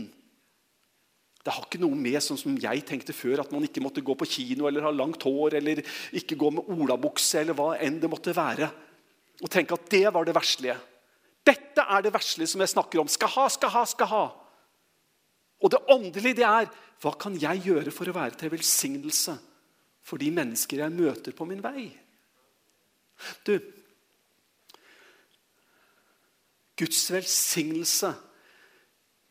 Det 1.43 1.55
har 1.55 1.65
ikke 1.65 1.81
noe 1.83 1.99
med 1.99 2.19
sånn 2.23 2.39
som 2.39 2.59
jeg 2.59 2.83
tenkte 2.87 3.15
før, 3.15 3.41
at 3.43 3.55
man 3.55 3.65
ikke 3.67 3.83
måtte 3.83 4.03
gå 4.05 4.15
på 4.19 4.29
kino 4.29 4.67
eller 4.69 4.85
ha 4.85 4.93
langt 4.95 5.23
hår 5.27 5.57
eller 5.62 5.81
ikke 6.19 6.39
gå 6.39 6.51
med 6.59 6.69
olabukse 6.75 7.41
eller 7.41 7.57
hva 7.59 7.73
enn 7.83 8.03
det 8.03 8.11
måtte 8.11 8.35
være. 8.37 8.69
Og 9.43 9.51
tenke 9.51 9.79
at 9.79 9.89
det 9.91 10.05
var 10.15 10.27
det 10.27 10.35
verslige. 10.37 10.77
Dette 11.47 11.83
er 11.83 12.05
det 12.05 12.13
vesle 12.15 12.47
som 12.47 12.63
jeg 12.63 12.73
snakker 12.73 13.03
om. 13.03 13.11
Skal 13.11 13.31
ha, 13.35 13.49
skal 13.51 13.73
ha, 13.75 13.85
skal 13.89 14.11
ha. 14.11 14.25
Og 15.63 15.71
det 15.71 15.83
åndelige 15.91 16.41
det 16.43 16.47
er 16.47 16.71
hva 17.03 17.15
kan 17.19 17.35
jeg 17.39 17.65
gjøre 17.67 17.95
for 17.95 18.11
å 18.11 18.15
være 18.15 18.39
til 18.39 18.53
velsignelse 18.53 19.35
for 20.03 20.23
de 20.23 20.31
mennesker 20.35 20.83
jeg 20.83 20.95
møter 20.95 21.35
på 21.35 21.47
min 21.47 21.63
vei. 21.63 21.87
Du 23.47 23.57
Guds 26.83 27.03
velsignelse, 27.13 28.09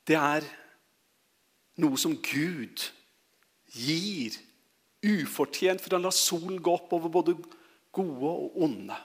det 0.08 0.16
er 0.16 0.46
noe 1.82 1.98
som 2.00 2.14
Gud 2.24 2.84
gir 3.74 4.38
ufortjent, 5.02 5.82
for 5.82 5.98
han 5.98 6.06
lar 6.06 6.16
solen 6.16 6.62
gå 6.64 6.76
opp 6.78 6.94
over 6.96 7.12
både 7.12 7.36
gode 7.92 8.30
og 8.30 8.62
onde. 8.68 8.96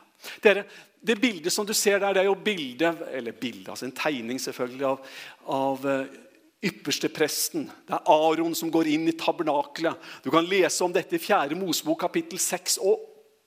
Dere, 0.44 0.66
det 1.06 1.18
bildet 1.22 1.54
som 1.54 1.66
du 1.66 1.74
ser 1.76 2.00
der, 2.02 2.14
det 2.16 2.22
er 2.24 2.30
jo 2.30 2.38
bilde, 2.38 2.92
eller 3.14 3.36
bilde, 3.36 3.70
altså 3.70 3.86
en 3.86 3.96
tegning 3.96 4.40
selvfølgelig 4.42 4.86
av, 4.88 5.10
av 5.56 5.84
eh, 5.90 6.16
ypperste 6.66 7.10
presten. 7.14 7.68
Det 7.86 7.94
er 7.94 8.10
Aron 8.10 8.56
som 8.58 8.72
går 8.74 8.90
inn 8.94 9.06
i 9.08 9.14
tabernakelet. 9.18 10.08
Du 10.24 10.32
kan 10.34 10.46
lese 10.48 10.82
om 10.84 10.94
dette 10.94 11.18
i 11.18 11.22
4. 11.22 11.58
Mosebok 11.58 12.00
kapittel 12.06 12.40
6 12.42 12.80
og 12.82 13.04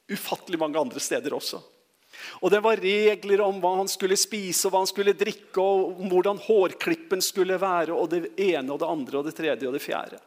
ufattelig 0.10 0.60
mange 0.62 0.80
andre 0.80 1.04
steder 1.04 1.36
også. 1.36 1.62
Og 2.42 2.52
Det 2.52 2.62
var 2.64 2.82
regler 2.82 3.42
om 3.46 3.60
hva 3.62 3.76
han 3.78 3.90
skulle 3.92 4.18
spise 4.20 4.68
og 4.68 4.74
hva 4.74 4.84
han 4.84 4.90
skulle 4.90 5.18
drikke, 5.18 5.62
og 5.62 6.00
hvordan 6.12 6.42
hårklippen 6.44 7.22
skulle 7.24 7.60
være, 7.62 7.96
og 7.96 8.10
det 8.12 8.34
ene 8.40 8.74
og 8.74 8.82
det 8.82 8.90
andre 8.90 9.20
og 9.20 9.28
det 9.28 9.36
tredje 9.38 9.68
og 9.68 9.76
det 9.76 9.84
fjerde. 9.84 10.20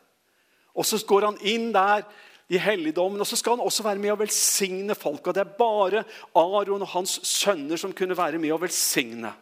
Og 0.72 0.86
Så 0.88 1.00
går 1.06 1.28
han 1.30 1.40
inn 1.44 1.72
der 1.72 2.06
i 2.48 2.58
helligdommen, 2.60 3.20
og 3.20 3.26
så 3.26 3.36
skal 3.38 3.56
han 3.56 3.64
også 3.64 3.84
være 3.86 4.00
med 4.02 4.12
å 4.14 4.18
velsigne 4.20 4.96
folk. 4.98 5.26
Og 5.26 5.34
Det 5.34 5.44
er 5.44 5.56
bare 5.58 6.04
Aron 6.34 6.82
og 6.82 6.92
hans 6.94 7.20
sønner 7.26 7.80
som 7.80 7.92
kunne 7.92 8.16
være 8.18 8.40
med 8.42 8.52
å 8.52 8.60
velsigne. 8.60 9.32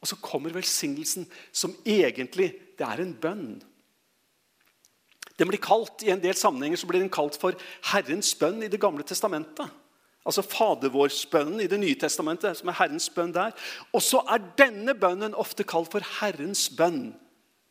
Og 0.00 0.08
så 0.08 0.16
kommer 0.22 0.54
velsignelsen, 0.54 1.26
som 1.52 1.74
egentlig 1.84 2.52
det 2.78 2.86
er 2.86 3.02
en 3.02 3.12
bønn. 3.20 3.60
Den 5.36 5.48
blir 5.48 5.60
kalt, 5.60 6.02
I 6.04 6.12
en 6.12 6.22
del 6.22 6.36
sammenhenger 6.36 6.76
så 6.76 6.88
blir 6.88 7.00
den 7.00 7.12
kalt 7.12 7.36
for 7.40 7.56
Herrens 7.92 8.34
bønn 8.36 8.62
i 8.62 8.68
Det 8.68 8.80
gamle 8.80 9.04
testamentet. 9.04 9.68
Altså 10.24 10.42
Fadervårsbønnen 10.44 11.62
i 11.64 11.66
Det 11.66 11.80
nye 11.80 11.96
testamentet, 11.96 12.58
som 12.58 12.68
er 12.68 12.76
Herrens 12.76 13.08
bønn 13.12 13.32
der. 13.32 13.52
Og 13.92 14.02
så 14.04 14.20
er 14.28 14.44
denne 14.58 14.94
bønnen 14.94 15.34
ofte 15.34 15.64
kalt 15.64 15.92
for 15.92 16.04
Herrens 16.20 16.68
bønn 16.76 17.14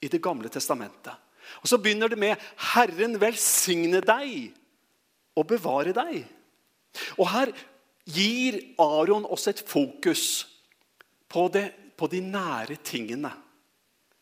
i 0.02 0.08
Det 0.08 0.22
gamle 0.22 0.50
testamentet. 0.50 1.14
Og 1.62 1.68
Så 1.68 1.78
begynner 1.78 2.08
det 2.08 2.18
med 2.18 2.36
'Herren 2.58 3.22
velsigne 3.22 4.02
deg 4.02 4.54
og 5.36 5.48
bevare 5.48 5.94
deg'. 5.94 6.26
Og 7.18 7.30
Her 7.30 7.52
gir 8.06 8.60
Aron 8.80 9.26
oss 9.26 9.48
et 9.48 9.64
fokus 9.68 10.48
på 11.30 11.50
det 11.54 11.72
på 11.98 12.08
de 12.08 12.22
nære 12.22 12.76
tingene. 12.84 13.32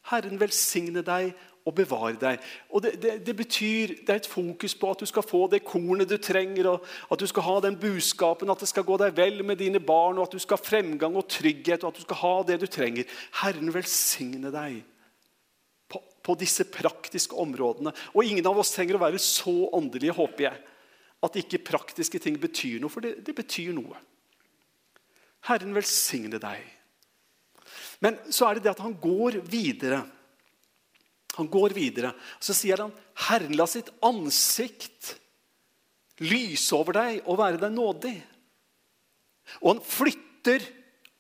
Herren 0.10 0.40
velsigne 0.40 1.02
deg 1.02 1.34
og 1.68 1.76
bevare 1.76 2.16
deg. 2.20 2.44
Og 2.72 2.84
det, 2.84 2.94
det, 3.02 3.14
det, 3.26 3.36
betyr, 3.36 3.88
det 3.88 4.10
er 4.10 4.22
et 4.22 4.30
fokus 4.30 4.76
på 4.76 4.92
at 4.92 5.02
du 5.04 5.06
skal 5.06 5.26
få 5.28 5.48
det 5.52 5.66
kornet 5.68 6.10
du 6.10 6.16
trenger, 6.18 6.70
og 6.70 6.86
at 7.12 7.20
du 7.20 7.28
skal 7.28 7.44
ha 7.44 7.58
den 7.66 7.76
buskapen, 7.80 8.50
at 8.50 8.64
det 8.64 8.70
skal 8.72 8.86
gå 8.88 8.98
deg 9.02 9.18
vel 9.18 9.44
med 9.44 9.60
dine 9.60 9.82
barn, 9.84 10.18
og 10.18 10.30
at 10.30 10.38
du 10.38 10.40
skal 10.40 10.58
ha 10.58 10.64
fremgang 10.64 11.18
og 11.20 11.28
trygghet, 11.28 11.84
og 11.84 11.92
at 11.92 12.00
du 12.00 12.06
skal 12.08 12.22
ha 12.24 12.36
det 12.48 12.62
du 12.62 12.68
trenger. 12.72 13.04
Herren 13.42 13.74
velsigne 13.76 14.52
deg 14.54 14.80
på, 16.28 16.36
disse 16.40 16.66
praktiske 16.68 17.38
områdene. 17.40 17.94
Og 18.14 18.28
ingen 18.28 18.46
av 18.50 18.60
oss 18.60 18.74
trenger 18.76 18.98
å 18.98 19.04
være 19.06 19.22
så 19.24 19.70
åndelige, 19.78 20.16
håper 20.18 20.50
jeg, 20.50 20.64
at 21.24 21.40
ikke 21.40 21.64
praktiske 21.72 22.20
ting 22.22 22.38
betyr 22.42 22.82
noe, 22.84 22.94
for 22.94 23.06
det, 23.06 23.16
det 23.26 23.36
betyr 23.38 23.72
noe. 23.78 23.98
Herren 25.48 25.76
velsigne 25.78 26.42
deg. 26.42 26.66
Men 28.04 28.20
så 28.30 28.48
er 28.48 28.58
det 28.58 28.68
det 28.68 28.76
at 28.76 28.84
han 28.84 28.96
går 29.02 29.40
videre. 29.48 30.04
Han 31.38 31.50
går 31.50 31.74
videre. 31.78 32.12
Så 32.42 32.54
sier 32.58 32.84
han, 32.84 32.94
'Herren 33.18 33.56
la 33.58 33.66
sitt 33.70 33.90
ansikt 34.06 35.16
lyse 36.22 36.74
over 36.76 36.98
deg 36.98 37.24
og 37.26 37.40
være 37.40 37.62
deg 37.62 37.74
nådig'. 37.74 38.22
Og 39.62 39.76
han 39.76 39.82
flytter 39.82 40.66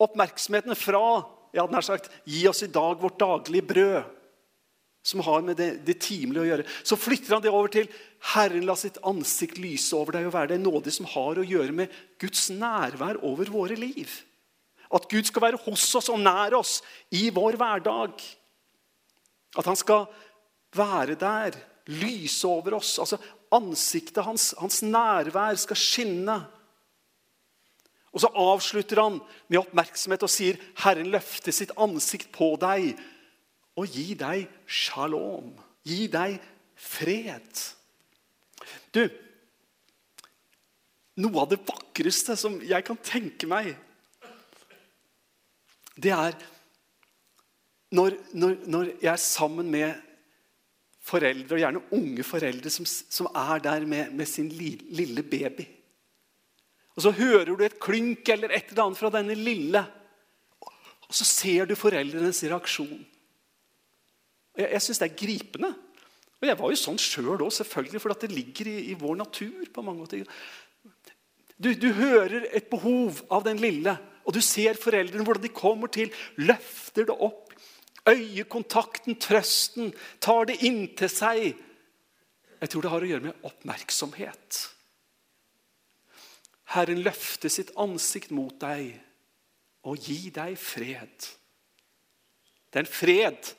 oppmerksomheten 0.01 0.75
fra 0.77 1.25
jeg 1.53 1.63
hadde 1.63 1.73
nær 1.73 1.85
sagt, 1.85 2.11
'Gi 2.27 2.43
oss 2.49 2.61
i 2.61 2.69
dag 2.69 2.99
vårt 3.01 3.19
daglige 3.19 3.65
brød', 3.65 4.16
som 5.07 5.23
har 5.23 5.43
med 5.45 5.55
det, 5.55 5.69
det 5.87 5.99
timelige 6.03 6.43
å 6.43 6.47
gjøre. 6.49 6.65
Så 6.83 6.97
flytter 6.99 7.37
han 7.37 7.43
det 7.45 7.53
over 7.53 7.71
til 7.71 7.87
'Herren 8.33 8.65
la 8.67 8.75
sitt 8.75 8.97
ansikt 9.07 9.59
lyse 9.61 9.95
over 9.95 10.17
deg 10.17 10.27
og 10.27 10.33
være 10.33 10.55
deg 10.55 10.65
nådig', 10.65 10.97
som 10.97 11.07
har 11.07 11.39
å 11.39 11.47
gjøre 11.47 11.71
med 11.71 11.93
Guds 12.19 12.49
nærvær 12.49 13.23
over 13.23 13.45
våre 13.45 13.77
liv. 13.79 14.09
At 14.91 15.07
Gud 15.09 15.27
skal 15.27 15.41
være 15.41 15.63
hos 15.63 15.95
oss 15.95 16.09
og 16.09 16.19
nær 16.19 16.57
oss 16.59 16.81
i 17.11 17.29
vår 17.29 17.55
hverdag. 17.59 18.19
At 19.57 19.65
han 19.65 19.75
skal 19.75 20.07
være 20.75 21.15
der, 21.15 21.55
lyse 21.87 22.47
over 22.47 22.75
oss. 22.75 22.97
Altså 22.99 23.17
Ansiktet 23.51 24.25
hans, 24.25 24.53
hans 24.59 24.81
nærvær, 24.83 25.55
skal 25.55 25.79
skinne. 25.79 26.41
Og 28.11 28.19
så 28.19 28.27
avslutter 28.35 28.99
han 28.99 29.21
med 29.47 29.61
oppmerksomhet 29.61 30.23
og 30.23 30.29
sier, 30.29 30.57
'Herren 30.75 31.11
løfter 31.11 31.55
sitt 31.55 31.71
ansikt 31.77 32.31
på 32.35 32.57
deg 32.59 32.97
og 33.77 33.87
gi 33.87 34.13
deg 34.17 34.47
shalom.' 34.65 35.55
Gi 35.87 36.09
deg 36.11 36.35
fred. 36.75 37.61
Du, 38.91 39.05
noe 41.23 41.41
av 41.41 41.51
det 41.53 41.61
vakreste 41.63 42.35
som 42.35 42.57
jeg 42.59 42.83
kan 42.85 42.99
tenke 42.99 43.47
meg 43.49 43.71
det 45.97 46.11
er 46.13 46.35
når, 47.95 48.17
når, 48.37 48.57
når, 48.69 48.89
jeg 49.01 49.09
er 49.13 49.21
sammen 49.21 49.69
med 49.71 49.95
foreldre, 51.07 51.55
og 51.55 51.61
gjerne 51.61 51.83
unge 51.95 52.25
foreldre, 52.27 52.69
som, 52.69 52.85
som 52.85 53.29
er 53.31 53.63
der 53.63 53.85
med, 53.87 54.11
med 54.11 54.27
sin 54.29 54.49
li, 54.51 54.73
lille 54.91 55.23
baby. 55.23 55.63
Og 56.97 57.05
Så 57.05 57.13
hører 57.15 57.55
du 57.55 57.63
et 57.63 57.79
klynk 57.79 58.27
eller 58.29 58.51
et 58.51 58.73
eller 58.73 58.89
annet 58.89 58.99
fra 58.99 59.11
denne 59.13 59.37
lille. 59.39 59.85
Og 61.07 61.15
så 61.15 61.25
ser 61.25 61.69
du 61.69 61.77
foreldrenes 61.79 62.43
reaksjon. 62.43 62.99
Jeg, 64.57 64.71
jeg 64.73 64.83
syns 64.83 65.01
det 65.01 65.07
er 65.07 65.19
gripende 65.19 65.71
Og 66.41 66.47
jeg 66.49 66.59
var 66.59 66.73
jo 66.73 66.79
sånn 66.81 67.01
sjøl 67.01 67.35
òg, 67.35 67.49
selvfølgelig, 67.53 68.01
for 68.03 68.13
det 68.13 68.31
ligger 68.33 68.69
i, 68.69 68.77
i, 68.91 68.97
vår 68.97 69.19
natur. 69.23 69.65
på 69.73 69.83
mange 69.85 70.03
måter. 70.03 70.37
Du, 71.57 71.71
du, 71.73 71.89
hører 71.97 72.45
et 72.53 72.69
behov 72.69 73.23
av 73.33 73.47
den 73.47 73.57
lille, 73.57 73.95
og 74.27 74.35
du 74.35 74.41
ser 74.45 74.77
foreldrene 74.77 75.25
hvordan 75.25 75.47
de 75.47 75.53
kommer 75.53 75.89
til, 75.89 76.13
løfter 76.37 77.07
det 77.09 77.15
opp. 77.17 77.55
Øyekontakten, 78.07 79.17
trøsten, 79.19 79.89
tar 80.21 80.45
det 80.47 80.61
inntil 80.63 81.09
seg. 81.09 81.57
Jeg 82.61 82.69
tror 82.69 82.85
det 82.85 82.91
har 82.93 83.05
å 83.05 83.09
gjøre 83.09 83.25
med 83.25 83.47
oppmerksomhet. 83.49 84.61
Herren 86.77 87.01
løfter 87.01 87.51
sitt 87.51 87.73
ansikt 87.79 88.33
mot 88.35 88.53
deg 88.61 88.91
og 89.87 90.03
gir 90.03 90.29
deg 90.35 90.57
fred. 90.59 91.29
Det 92.67 92.81
er 92.81 92.85
en 92.85 92.91
fred 92.91 93.53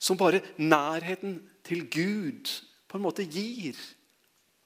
som 0.00 0.18
bare 0.18 0.40
nærheten 0.56 1.38
til 1.66 1.84
Gud 1.92 2.50
på 2.88 2.98
en 2.98 3.04
måte 3.04 3.26
gir. 3.28 3.76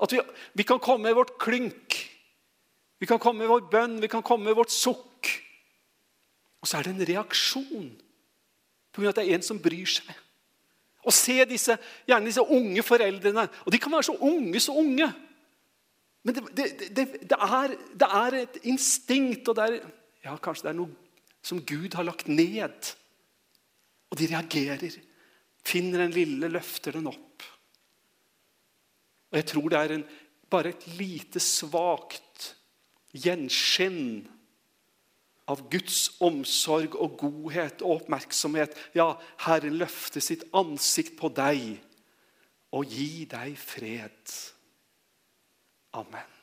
At 0.01 0.13
vi, 0.13 0.21
vi 0.55 0.67
kan 0.67 0.81
komme 0.83 1.09
med 1.09 1.19
vårt 1.19 1.35
klynk, 1.43 1.99
vi 3.03 3.07
kan 3.07 3.21
komme 3.21 3.43
med 3.43 3.51
vår 3.51 3.67
bønn, 3.71 3.99
vi 4.03 4.09
kan 4.09 4.23
komme 4.25 4.49
med 4.49 4.57
vårt 4.57 4.73
sukk. 4.73 5.29
Og 6.63 6.69
så 6.69 6.79
er 6.79 6.87
det 6.87 6.95
en 6.95 7.09
reaksjon 7.11 7.91
pga. 8.95 9.11
at 9.11 9.19
det 9.19 9.27
er 9.27 9.35
en 9.37 9.45
som 9.45 9.61
bryr 9.61 9.91
seg. 9.91 10.09
Å 11.05 11.13
se 11.13 11.37
disse, 11.45 11.77
gjerne 12.09 12.31
disse 12.31 12.41
unge 12.41 12.83
foreldrene. 12.87 13.45
Og 13.67 13.75
de 13.75 13.81
kan 13.83 13.93
være 13.93 14.09
så 14.09 14.15
unge, 14.25 14.61
så 14.63 14.73
unge. 14.81 15.11
Men 16.25 16.39
det, 16.39 16.45
det, 16.57 16.69
det, 16.97 17.05
det 17.29 17.37
er, 17.37 17.75
er, 18.07 18.37
et 18.39 18.61
instinkt, 18.65 19.51
og 19.53 19.59
det 19.59 19.67
er, 19.67 19.75
ja, 20.25 20.39
kanskje 20.41 20.71
det 20.71 20.73
er 20.73 20.79
noe 20.79 21.43
som 21.45 21.61
Gud 21.61 21.99
har 21.99 22.07
lagt 22.09 22.31
ned. 22.33 22.95
Og 24.09 24.17
de 24.17 24.31
reagerer 24.31 24.97
finner 25.65 26.05
den 26.05 26.15
lille, 26.15 26.51
løfter 26.53 26.99
den 26.99 27.09
opp. 27.11 27.47
Og 29.33 29.41
Jeg 29.41 29.49
tror 29.51 29.71
det 29.73 29.81
er 29.81 29.97
en, 29.97 30.05
bare 30.51 30.75
et 30.75 30.87
lite 30.99 31.41
svakt 31.43 32.53
gjenskinn 33.15 34.27
av 35.51 35.65
Guds 35.73 36.07
omsorg 36.25 36.95
og 36.97 37.19
godhet 37.21 37.83
og 37.85 38.01
oppmerksomhet. 38.01 38.77
Ja, 38.97 39.15
Herren 39.45 39.77
løfter 39.81 40.23
sitt 40.25 40.47
ansikt 40.57 41.19
på 41.21 41.33
deg 41.35 41.75
og 42.75 42.89
gir 42.91 43.27
deg 43.31 43.59
fred. 43.61 44.37
Amen. 45.95 46.34